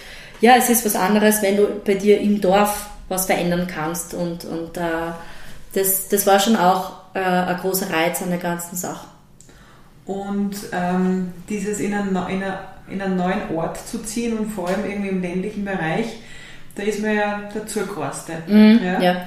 [0.40, 4.14] ja, es ist was anderes, wenn du bei dir im Dorf was verändern kannst.
[4.14, 5.12] Und, und äh,
[5.74, 9.06] das, das war schon auch äh, ein großer Reiz an der ganzen Sache.
[10.04, 14.68] Und ähm, dieses in einen, in, eine, in einen neuen Ort zu ziehen und vor
[14.68, 16.06] allem irgendwie im ländlichen Bereich,
[16.76, 18.48] da ist man ja dazu gerostet.
[18.48, 19.00] Mhm, ja.
[19.00, 19.26] ja.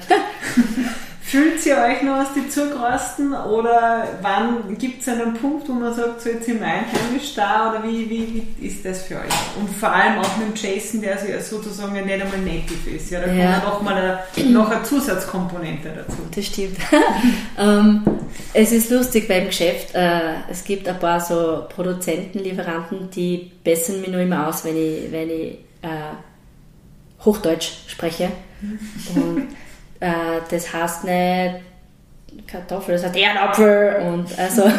[1.30, 5.94] Fühlt ihr euch noch als die Zugrasten oder wann gibt es einen Punkt, wo man
[5.94, 9.30] sagt, so jetzt sind wir einheimisch da oder wie, wie, wie ist das für euch?
[9.56, 13.10] Und vor allem auch mit dem Jason, der sozusagen nicht einmal native ist.
[13.10, 13.60] Ja, da ja.
[13.60, 16.18] kommt noch mal eine, noch eine Zusatzkomponente dazu.
[16.34, 16.78] Das stimmt.
[17.60, 18.02] ähm,
[18.52, 24.00] es ist lustig beim Geschäft, äh, es gibt ein paar so Produzenten, Lieferanten, die bessern
[24.00, 26.10] mich nur immer aus, wenn ich, wenn ich äh,
[27.24, 28.32] Hochdeutsch spreche.
[29.14, 29.46] Und
[30.00, 31.60] äh, das heißt nicht
[32.46, 34.62] Kartoffel, das heißt Erdapfel und also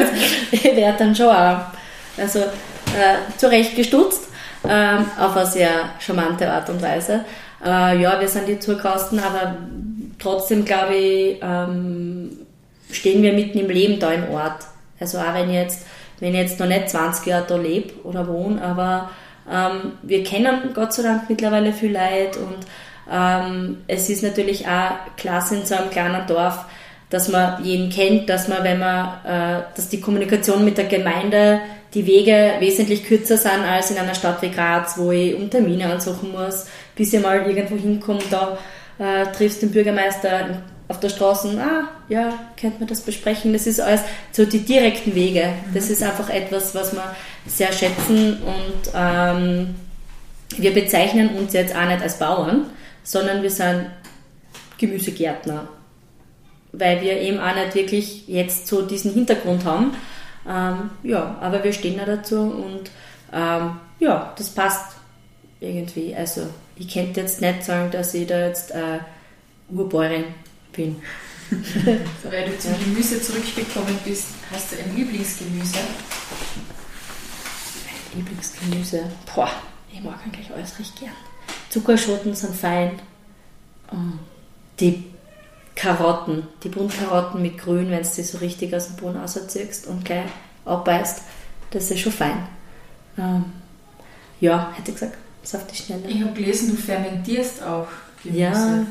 [0.50, 1.60] ich werde dann schon auch
[2.16, 4.28] also, äh, zurecht gestutzt,
[4.68, 5.70] ähm, auf eine sehr
[6.00, 7.24] charmante Art und Weise.
[7.64, 9.56] Äh, ja, wir sind die Zurkasten, aber
[10.18, 12.30] trotzdem glaube ich, ähm,
[12.90, 14.64] stehen wir mitten im Leben da im Ort.
[14.98, 15.86] Also auch wenn ich jetzt,
[16.20, 19.10] wenn ich jetzt noch nicht 20 Jahre da lebe oder wohne, aber
[19.50, 22.66] ähm, wir kennen Gott sei Dank mittlerweile viel Leute und
[23.10, 26.64] ähm, es ist natürlich auch klasse in so einem kleinen Dorf,
[27.10, 31.60] dass man jeden kennt, dass man, wenn man, äh, dass die Kommunikation mit der Gemeinde,
[31.94, 35.90] die Wege wesentlich kürzer sind als in einer Stadt wie Graz, wo ich um Termine
[35.90, 38.20] ansuchen muss, bis ich mal irgendwo hinkomme.
[38.30, 38.58] Da
[38.98, 43.52] äh, triffst den Bürgermeister auf der Straße, ah, ja, könnte man das besprechen.
[43.52, 44.02] Das ist alles
[44.32, 45.50] so die direkten Wege.
[45.72, 47.14] Das ist einfach etwas, was wir
[47.46, 49.74] sehr schätzen und ähm,
[50.56, 52.66] wir bezeichnen uns jetzt auch nicht als Bauern,
[53.08, 53.86] sondern wir sind
[54.76, 55.66] Gemüsegärtner,
[56.72, 59.94] weil wir eben auch nicht wirklich jetzt so diesen Hintergrund haben.
[60.46, 62.90] Ähm, ja, aber wir stehen da dazu und
[63.32, 64.96] ähm, ja, das passt
[65.58, 66.14] irgendwie.
[66.14, 68.98] Also ich könnte jetzt nicht sagen, dass ich da jetzt äh,
[69.70, 70.24] Urbäuerin
[70.72, 70.96] bin.
[71.50, 75.78] so, weil du zum Gemüse zurückgekommen bist, hast du ein Lieblingsgemüse?
[77.86, 79.04] Mein Lieblingsgemüse?
[79.34, 79.50] Boah,
[79.90, 81.27] ich mag eigentlich alles recht gern.
[81.70, 82.98] Zuckerschoten sind fein.
[83.92, 83.96] Oh,
[84.80, 85.04] die
[85.74, 90.04] Karotten, die Buntkarotten mit Grün, wenn du die so richtig aus dem Boden rausziehst und
[90.04, 90.24] gleich
[90.64, 91.22] abbeißt,
[91.70, 92.48] das ist schon fein.
[93.16, 93.44] Ähm,
[94.40, 96.08] ja, hätte ich gesagt, ist auf die Schnelle.
[96.08, 97.88] Ich habe gelesen, du fermentierst auch
[98.22, 98.40] Gemüse.
[98.40, 98.86] Ja,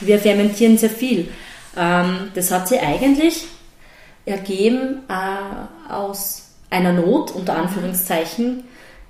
[0.00, 1.28] wir fermentieren sehr viel.
[1.76, 3.46] Ähm, das hat sich eigentlich
[4.24, 8.64] ergeben äh, aus einer Not, unter Anführungszeichen.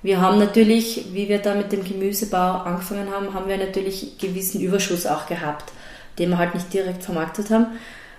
[0.07, 4.61] Wir haben natürlich, wie wir da mit dem Gemüsebau angefangen haben, haben wir natürlich gewissen
[4.61, 5.73] Überschuss auch gehabt,
[6.21, 7.67] den wir halt nicht direkt vermarktet haben.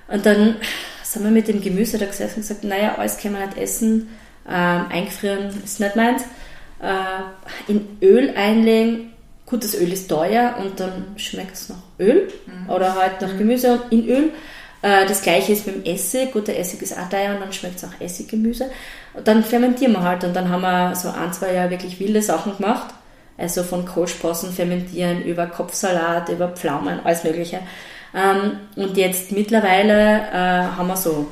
[0.10, 0.58] Und dann
[1.02, 4.10] sind wir mit dem Gemüse da gesessen und gesagt, naja, alles können wir nicht essen,
[4.50, 6.24] ähm, eingefrieren ist nicht meins.
[6.82, 9.14] Äh, in Öl einlegen,
[9.46, 12.70] gut, das Öl ist teuer und dann schmeckt es nach Öl mhm.
[12.70, 14.32] oder halt nach Gemüse in Öl.
[14.82, 16.34] Äh, das gleiche ist mit dem Essig.
[16.34, 18.70] Gut, der Essig ist auch teuer und dann schmeckt es auch Essiggemüse.
[19.18, 22.22] Und dann fermentieren wir halt und dann haben wir so ein, zwei Jahre wirklich wilde
[22.22, 22.94] Sachen gemacht.
[23.38, 27.60] Also von Kohlsprossen fermentieren über Kopfsalat, über Pflaumen, alles Mögliche.
[28.16, 31.32] Ähm, und jetzt mittlerweile äh, haben wir so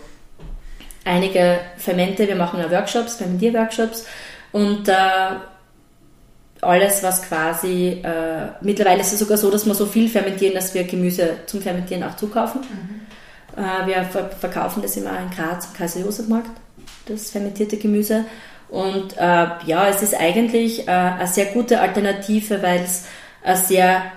[1.04, 2.28] einige Fermente.
[2.28, 4.06] Wir machen ja Workshops, Fermentierworkshops
[4.52, 4.94] und äh,
[6.62, 10.74] alles, was quasi, äh, mittlerweile ist es sogar so, dass wir so viel fermentieren, dass
[10.74, 12.62] wir Gemüse zum Fermentieren auch zukaufen.
[12.62, 13.64] Mhm.
[13.64, 16.52] Äh, wir ver verkaufen das immer in Graz im Kaiser-Josef-Markt,
[17.06, 18.26] das fermentierte Gemüse.
[18.70, 23.06] Und äh, ja, es ist eigentlich äh, eine sehr gute Alternative, weil es
[23.44, 24.12] ein sehr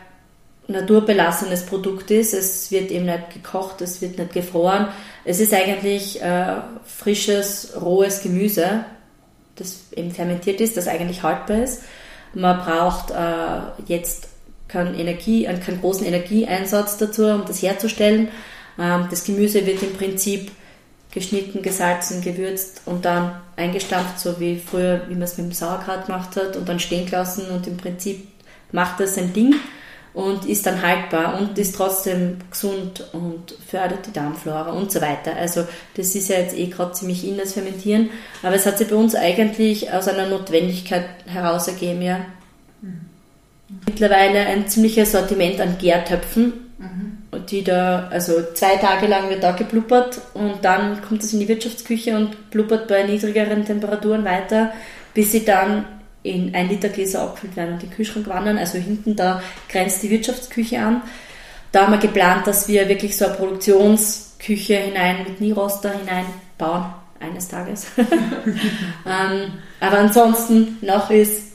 [0.68, 2.34] naturbelassenes Produkt ist.
[2.34, 4.88] Es wird eben nicht gekocht, es wird nicht gefroren.
[5.24, 8.84] Es ist eigentlich äh, frisches, rohes Gemüse,
[9.56, 11.82] das eben fermentiert ist, das eigentlich haltbar ist.
[12.34, 14.28] Man braucht äh, jetzt
[14.68, 18.28] keinen, Energie, keinen großen Energieeinsatz dazu, um das herzustellen.
[18.78, 20.50] Ähm, das Gemüse wird im Prinzip
[21.12, 26.06] geschnitten, gesalzen, gewürzt und dann eingestampft, so wie früher, wie man es mit dem Sauerkraut
[26.06, 28.28] gemacht hat, und dann stehen gelassen und im Prinzip
[28.72, 29.54] macht das sein Ding
[30.14, 35.36] und ist dann haltbar und ist trotzdem gesund und fördert die Darmflora und so weiter.
[35.36, 38.10] Also das ist ja jetzt eh gerade ziemlich in das Fermentieren,
[38.42, 42.18] aber es hat sich bei uns eigentlich aus einer Notwendigkeit heraus ergeben, ja.
[42.82, 43.00] Mhm.
[43.86, 47.46] Mittlerweile ein ziemliches Sortiment an Gärtöpfen, mhm.
[47.50, 51.48] die da, also zwei Tage lang wird da geblubbert und dann kommt es in die
[51.48, 54.72] Wirtschaftsküche und blubbert bei niedrigeren Temperaturen weiter,
[55.14, 55.84] bis sie dann
[56.22, 58.58] in ein Liter Gläser abgefüllt werden und in den Kühlschrank wandern.
[58.58, 61.02] Also hinten da grenzt die Wirtschaftsküche an.
[61.72, 66.86] Da haben wir geplant, dass wir wirklich so eine Produktionsküche hinein mit Nieroster hineinbauen
[67.20, 67.86] eines Tages.
[67.96, 71.47] ähm, aber ansonsten noch ist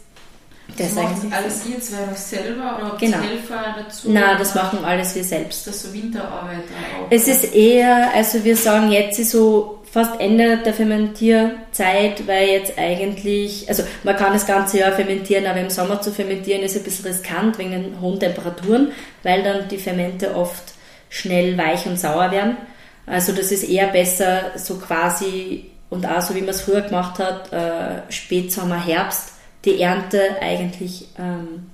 [0.78, 3.18] das, das macht alles ihr zwei noch selber oder genau.
[3.18, 4.12] Helfer dazu?
[4.12, 5.68] Nein, das machen alles wir selbst.
[5.68, 7.08] Das ist so Winterarbeit auch.
[7.10, 12.74] Es ist eher, also wir sagen jetzt ist so fast Ende der Fermentierzeit, weil jetzt
[12.80, 16.84] eigentlich, also man kann das ganze Jahr fermentieren, aber im Sommer zu fermentieren ist ein
[16.84, 20.74] bisschen riskant wegen den hohen Temperaturen, weil dann die Fermente oft
[21.10, 22.58] schnell weich und sauer werden.
[23.06, 27.20] Also das ist eher besser so quasi und auch so wie man es früher gemacht
[27.20, 29.33] hat, äh, Spätsommer, Herbst,
[29.66, 31.72] die Ernte eigentlich ähm,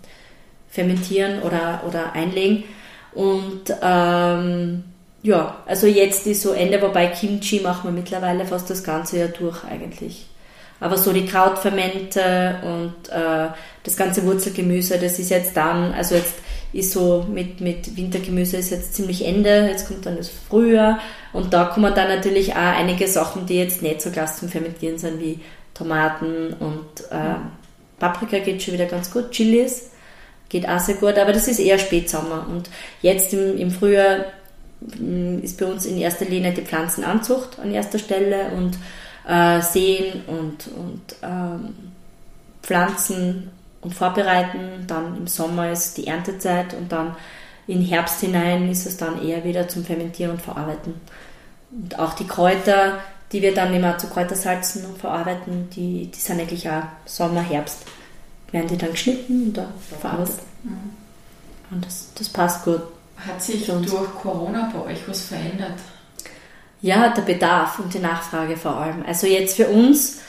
[0.70, 2.64] fermentieren oder, oder einlegen.
[3.14, 4.84] Und ähm,
[5.22, 9.28] ja, also jetzt ist so Ende, wobei Kimchi machen wir mittlerweile fast das ganze Jahr
[9.30, 10.28] durch eigentlich.
[10.80, 13.50] Aber so die Krautfermente und äh,
[13.84, 16.36] das ganze Wurzelgemüse, das ist jetzt dann, also jetzt
[16.72, 21.00] ist so mit, mit Wintergemüse ist jetzt ziemlich Ende, jetzt kommt dann das Frühjahr
[21.34, 24.98] und da kommen dann natürlich auch einige Sachen, die jetzt nicht so klasse zum Fermentieren
[24.98, 25.40] sind, wie
[25.74, 27.36] Tomaten und äh,
[28.00, 29.92] Paprika geht schon wieder ganz gut, Chilis
[30.48, 32.70] geht auch sehr gut, aber das ist eher Spätsommer und
[33.02, 34.26] jetzt im, im Frühjahr
[34.82, 38.78] Mm, ist bei uns in erster Linie die Pflanzenanzucht an erster Stelle und
[39.28, 41.76] äh, Sehen und, und ähm,
[42.64, 44.86] Pflanzen und vorbereiten.
[44.88, 47.16] Dann im Sommer ist die Erntezeit und dann
[47.68, 50.96] in Herbst hinein ist es dann eher wieder zum Fermentieren und Verarbeiten.
[51.72, 53.00] Und auch die Kräuter,
[53.32, 57.84] die wir dann immer zu Kräutersalzen und verarbeiten, die, die sind eigentlich auch Sommer, Herbst.
[58.52, 59.60] Werden die dann geschnitten und
[60.00, 60.40] verarbeitet.
[60.64, 60.90] Mhm.
[61.72, 62.82] Und das, das passt gut.
[63.18, 65.74] Hat sich durch Corona bei euch was verändert?
[66.82, 69.04] Ja, der Bedarf und die Nachfrage vor allem.
[69.06, 70.22] Also jetzt für uns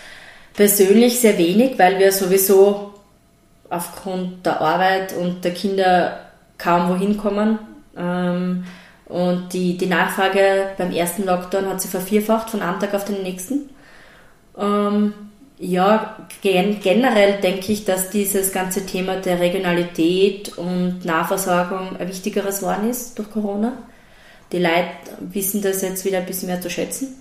[0.55, 2.94] persönlich sehr wenig, weil wir sowieso
[3.70, 6.20] aufgrund der Arbeit und der Kinder
[6.59, 7.59] kaum wohin kommen.
[7.96, 8.64] Ähm,
[9.11, 13.22] und die, die Nachfrage beim ersten Lockdown hat sich vervierfacht von einem Tag auf den
[13.22, 13.70] nächsten.
[14.56, 15.12] Ähm,
[15.58, 22.61] ja, gen generell denke ich, dass dieses ganze Thema der Regionalität und Nahversorgung ein wichtigeres
[22.61, 23.72] geworden ist durch Corona.
[24.52, 24.88] Die Leute
[25.18, 27.16] wissen das jetzt wieder ein bisschen mehr zu schätzen.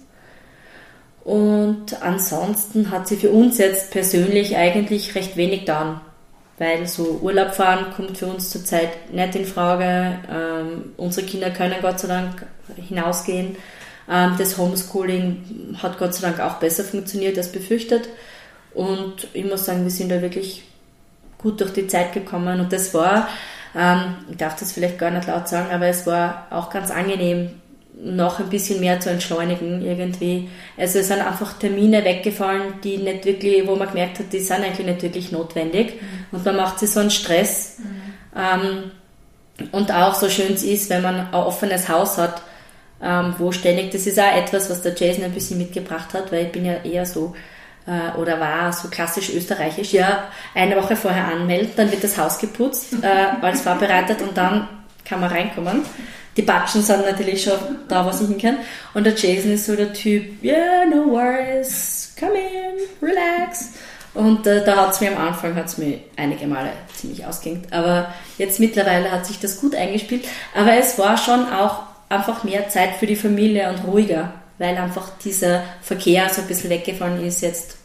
[1.24, 6.02] Und ansonsten hat sie für uns jetzt persönlich eigentlich recht wenig getan,
[6.60, 10.20] weil so Urlaub fahren kommt für uns zurzeit nicht in Frage.
[10.30, 12.46] Ähm, unsere Kinder können Gott sei Dank
[12.76, 13.56] hinausgehen.
[14.10, 18.10] Ähm, das Homeschooling hat Gott sei Dank auch besser funktioniert als befürchtet.
[18.74, 20.64] Und ich muss sagen, wir sind da wirklich
[21.38, 22.60] gut durch die Zeit gekommen.
[22.60, 23.30] Und das war,
[23.74, 27.52] ähm, ich darf das vielleicht gar nicht laut sagen, aber es war auch ganz angenehm,
[28.02, 30.50] noch ein bisschen mehr zu entschleunigen irgendwie.
[30.78, 34.64] Also es sind einfach Termine weggefallen, die nicht wirklich, wo man gemerkt hat, die sind
[34.64, 36.02] eigentlich nicht wirklich notwendig.
[36.02, 36.38] Mhm.
[36.38, 37.78] Und man macht sich so einen Stress.
[37.80, 38.10] Mhm.
[38.38, 38.92] Ähm,
[39.72, 42.42] und auch so schön es ist, wenn man ein offenes Haus hat,
[43.02, 46.46] ähm, wo ständig, das ist auch etwas, was der Jason ein bisschen mitgebracht hat, weil
[46.46, 47.36] ich bin ja eher so,
[47.86, 52.38] äh, oder war so klassisch österreichisch, ja, eine Woche vorher anmelden, dann wird das Haus
[52.38, 54.68] geputzt, äh, alles vorbereitet und dann
[55.06, 55.82] kann man reinkommen.
[56.40, 57.60] Die Batschen sind natürlich schon
[57.90, 58.58] da, was ich hin kann.
[58.94, 63.72] Und der Jason ist so der Typ, yeah, no worries, come in, relax.
[64.14, 67.74] Und äh, da hat es mir am Anfang hat's mir einige Male ziemlich ausgehängt.
[67.74, 70.26] Aber jetzt mittlerweile hat sich das gut eingespielt.
[70.56, 75.12] Aber es war schon auch einfach mehr Zeit für die Familie und ruhiger, weil einfach
[75.22, 77.76] dieser Verkehr so ein bisschen weggefallen ist jetzt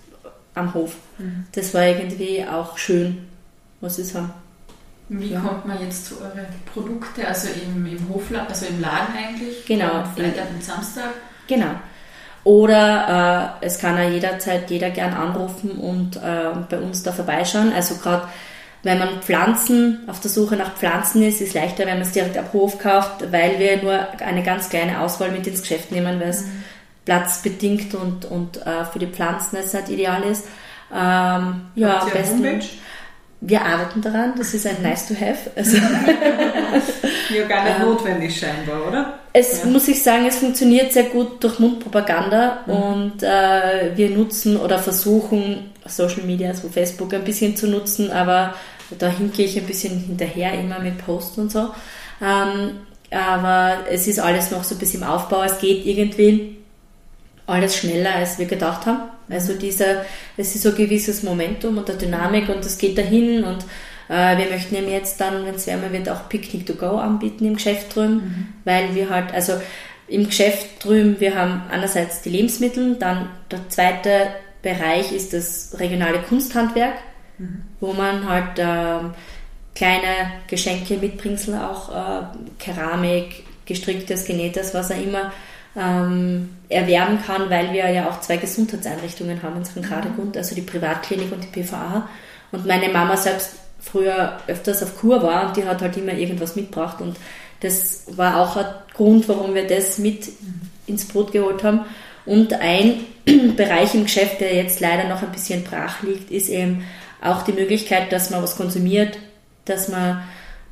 [0.55, 0.95] am Hof.
[1.19, 1.47] Mhm.
[1.51, 3.27] Das war irgendwie auch schön,
[3.81, 4.33] muss ich sagen.
[5.09, 5.41] Wie ja.
[5.41, 7.27] kommt man jetzt zu euren Produkten?
[7.27, 9.65] Also im, im Hofladen, also im Laden eigentlich?
[9.67, 10.05] Genau.
[10.17, 11.11] Freitag und Samstag?
[11.47, 11.75] Genau.
[12.45, 17.73] Oder äh, es kann ja jederzeit jeder gern anrufen und äh, bei uns da vorbeischauen.
[17.73, 18.29] Also gerade
[18.83, 22.13] wenn man Pflanzen auf der Suche nach Pflanzen ist, ist es leichter, wenn man es
[22.13, 26.21] direkt am Hof kauft, weil wir nur eine ganz kleine Auswahl mit ins Geschäft nehmen,
[26.21, 26.65] weil es mhm.
[27.07, 30.47] platzbedingt und, und äh, für die Pflanzen es nicht ideal ist.
[30.93, 32.45] Ähm, ja, am besten.
[32.45, 32.67] Homepage?
[33.47, 35.51] Wir arbeiten daran, das ist ein nice to have.
[35.55, 35.77] Also
[37.35, 39.19] ja, gar nicht ähm, notwendig scheinbar, oder?
[39.35, 39.71] Es ja.
[39.71, 42.73] muss ich sagen, es funktioniert sehr gut durch Mundpropaganda mhm.
[42.73, 48.55] und äh, wir nutzen oder versuchen Social Media, also Facebook ein bisschen zu nutzen, aber
[48.99, 51.69] da hinke ich ein bisschen hinterher immer mit Posts und so.
[52.23, 52.79] Ähm,
[53.11, 56.57] aber es ist alles noch so ein bisschen im Aufbau, es geht irgendwie
[57.47, 59.03] alles schneller, als wir gedacht haben.
[59.29, 60.05] Also dieser,
[60.37, 63.65] es ist so ein gewisses Momentum und eine Dynamik und es geht dahin und
[64.09, 67.47] äh, wir möchten eben jetzt dann, wenn es wärmer wird, auch Picnic to Go anbieten
[67.47, 68.49] im Geschäft drüben, mhm.
[68.65, 69.55] weil wir halt, also
[70.09, 74.29] im Geschäft drüben, wir haben einerseits die Lebensmittel, dann der zweite
[74.63, 76.95] Bereich ist das regionale Kunsthandwerk,
[77.39, 77.63] mhm.
[77.81, 79.09] wo man halt äh,
[79.75, 82.23] kleine Geschenke, Mitbringsel auch, äh,
[82.59, 85.33] Keramik, gestricktes, genähtes, was auch immer,
[85.77, 89.91] ähm, erwerben kann, weil wir ja auch zwei Gesundheitseinrichtungen haben in St.
[89.91, 92.09] Radegund, also die Privatklinik und die PVA.
[92.53, 96.57] Und meine Mama selbst früher öfters auf Kur war und die hat halt immer irgendwas
[96.57, 97.17] mitgebracht und
[97.61, 100.29] das war auch ein Grund, warum wir das mit
[100.87, 101.81] ins Brot geholt haben.
[102.27, 103.01] Und ein
[103.57, 106.85] Bereich im Geschäft, der jetzt leider noch ein bisschen brach liegt, ist eben
[107.23, 109.19] auch die Möglichkeit, dass man was konsumiert,
[109.65, 110.23] dass man ein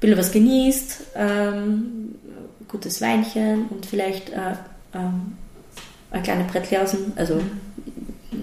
[0.00, 2.14] bisschen was genießt, ähm,
[2.68, 4.54] gutes Weinchen und vielleicht äh,
[4.94, 5.36] ähm,
[6.10, 7.40] eine kleine Brettljausen, also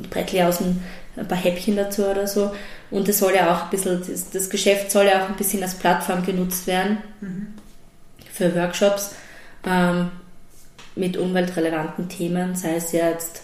[0.10, 0.84] Brettljausen,
[1.16, 2.52] ein paar Häppchen dazu oder so.
[2.92, 5.62] Und das soll ja auch ein bisschen, das, das Geschäft soll ja auch ein bisschen
[5.62, 7.54] als Plattform genutzt werden mhm.
[8.32, 9.16] für Workshops
[9.66, 10.12] ähm,
[10.96, 13.44] mit umweltrelevanten Themen, sei es jetzt,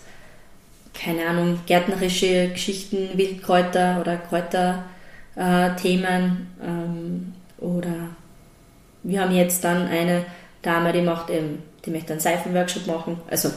[0.94, 8.10] keine Ahnung, gärtnerische Geschichten, Wildkräuter oder Kräuterthemen äh, ähm, oder
[9.04, 10.26] wir haben jetzt dann eine
[10.62, 13.20] Dame, die macht eben die möchte einen Seifenworkshop machen.
[13.30, 13.52] Also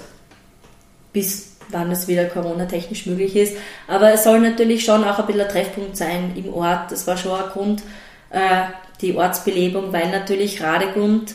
[1.12, 3.56] bis wann es wieder Corona-technisch möglich ist.
[3.86, 6.90] Aber es soll natürlich schon auch ein bisschen ein Treffpunkt sein im Ort.
[6.90, 7.82] Das war schon ein Grund,
[8.30, 8.64] äh,
[9.00, 11.34] die Ortsbelebung, weil natürlich Radegund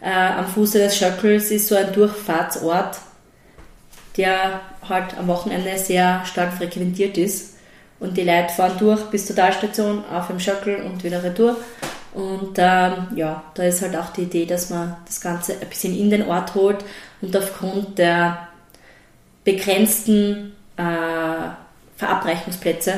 [0.00, 2.98] äh, am Fuße des Schöckels ist so ein Durchfahrtsort,
[4.16, 7.56] der halt am Wochenende sehr stark frequentiert ist.
[7.98, 11.56] Und die Leute fahren durch bis zur Talstation auf dem Schöckel und wieder retour.
[12.12, 15.96] Und ähm, ja, da ist halt auch die Idee, dass man das Ganze ein bisschen
[15.96, 16.84] in den Ort holt
[17.20, 18.48] und aufgrund der
[19.44, 20.82] begrenzten äh,
[21.96, 22.94] Verabreichungsplätze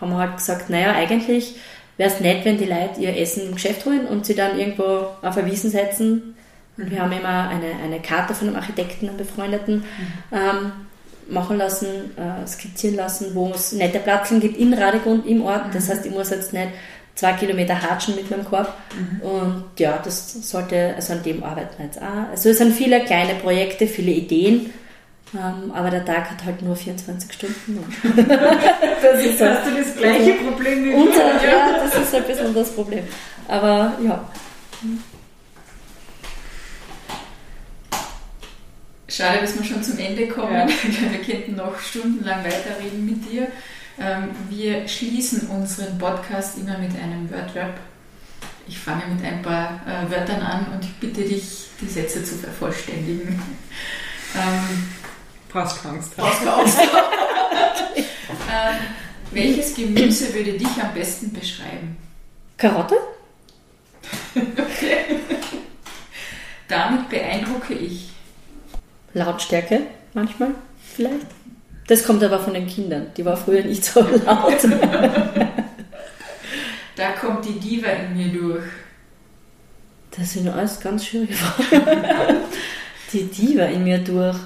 [0.00, 1.56] haben wir halt gesagt, naja, eigentlich
[1.96, 5.06] wäre es nett, wenn die Leute ihr Essen im Geschäft holen und sie dann irgendwo
[5.22, 6.34] auf ein Wiesen setzen.
[6.76, 9.84] Und wir haben immer eine, eine Karte von einem Architekten, einem Befreundeten,
[10.32, 10.72] ähm,
[11.28, 15.74] machen lassen, äh, skizzieren lassen, wo es nette Platzeln gibt in Radegrund im Ort.
[15.74, 16.68] Das heißt, ich muss jetzt nicht
[17.14, 18.72] zwei Kilometer hatschen mit meinem Korb.
[19.20, 22.30] Und ja, das sollte, also an dem arbeiten wir jetzt auch.
[22.30, 24.72] Also es sind viele kleine Projekte, viele Ideen.
[25.34, 27.84] Ähm, aber der Tag hat halt nur 24 Stunden.
[29.02, 32.70] das ist Hast du das gleiche Problem wie unser, Ja, das ist ein bisschen das
[32.70, 33.04] Problem.
[33.48, 34.28] Aber ja.
[39.08, 40.54] Schade, dass wir schon zum Ende kommen.
[40.54, 40.66] Ja.
[41.10, 43.48] Wir könnten noch stundenlang weiterreden mit dir.
[43.98, 47.74] Ähm, wir schließen unseren Podcast immer mit einem Wordrap.
[48.66, 52.36] Ich fange mit ein paar äh, Wörtern an und ich bitte dich, die Sätze zu
[52.36, 53.40] vervollständigen.
[54.36, 54.88] Ähm,
[55.48, 56.16] Brauchst Angst.
[56.16, 56.78] Brauchst Angst.
[57.96, 58.76] ähm,
[59.30, 61.96] welches Gemüse würde dich am besten beschreiben?
[62.56, 62.96] Karotte?
[64.34, 65.20] okay.
[66.66, 68.08] Damit beeindrucke ich.
[69.12, 69.82] Lautstärke
[70.14, 70.56] manchmal
[70.94, 71.26] vielleicht.
[71.86, 73.08] Das kommt aber von den Kindern.
[73.16, 74.64] Die war früher nicht so laut.
[76.96, 78.64] da kommt die Diva in mir durch.
[80.16, 82.38] Das sind alles ganz schwierige Fragen.
[83.12, 84.38] die Diva in mir durch.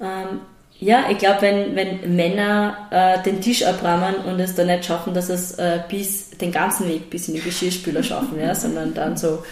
[0.00, 0.40] Ähm,
[0.80, 5.14] ja, ich glaube, wenn, wenn Männer äh, den Tisch abrammen und es dann nicht schaffen,
[5.14, 9.16] dass es äh, bis den ganzen Weg bis in die Geschirrspüler schaffen, ja, sondern dann
[9.16, 9.44] so,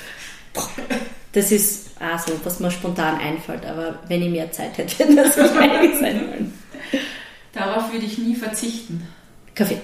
[1.32, 3.64] das ist auch so, was mir spontan einfällt.
[3.66, 6.52] Aber wenn ich mehr Zeit hätte, würde das nicht einige sein wollen.
[7.52, 9.06] Darauf würde ich nie verzichten.
[9.54, 9.80] Kaffee.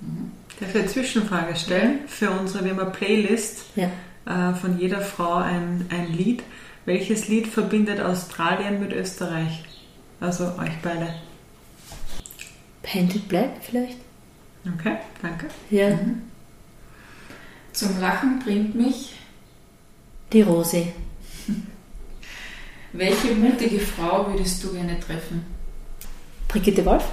[0.00, 0.32] Mhm.
[0.58, 2.00] Darf ich eine Zwischenfrage stellen?
[2.06, 3.90] Für unsere, wir haben eine Playlist ja.
[4.26, 6.42] äh, von jeder Frau ein, ein Lied.
[6.84, 9.62] Welches Lied verbindet Australien mit Österreich?
[10.20, 11.14] Also euch beide.
[12.82, 13.98] Painted Black vielleicht?
[14.78, 15.46] Okay, danke.
[15.70, 15.90] Ja.
[15.90, 16.22] Mhm.
[17.72, 19.14] Zum Lachen bringt mich
[20.32, 20.88] die Rose.
[22.92, 25.44] Welche mutige Frau würdest du gerne treffen?
[26.48, 27.04] Brigitte Wolf.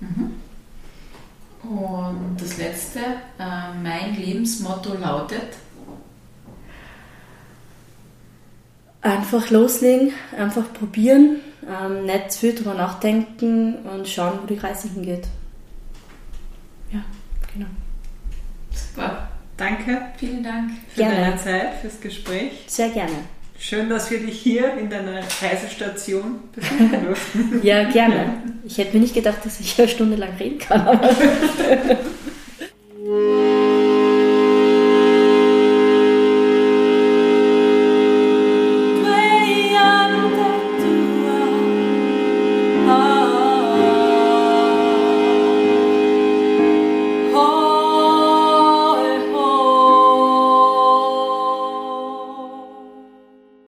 [0.00, 0.34] Mhm.
[1.68, 5.56] Und das letzte, äh, mein Lebensmotto lautet?
[9.00, 14.88] Einfach loslegen, einfach probieren, ähm, nicht zu viel drüber nachdenken und schauen, wo die Reise
[14.88, 15.26] hingeht.
[16.92, 17.00] Ja,
[17.52, 17.66] genau.
[18.72, 19.28] Super.
[19.56, 20.02] Danke.
[20.16, 21.16] Vielen Dank für gerne.
[21.16, 22.50] deine Zeit, fürs Gespräch.
[22.66, 23.12] Sehr gerne.
[23.58, 27.60] Schön, dass wir dich hier in deiner Reisestation besuchen durften.
[27.62, 28.42] ja, gerne.
[28.64, 30.98] Ich hätte mir nicht gedacht, dass ich eine Stunde lang reden kann.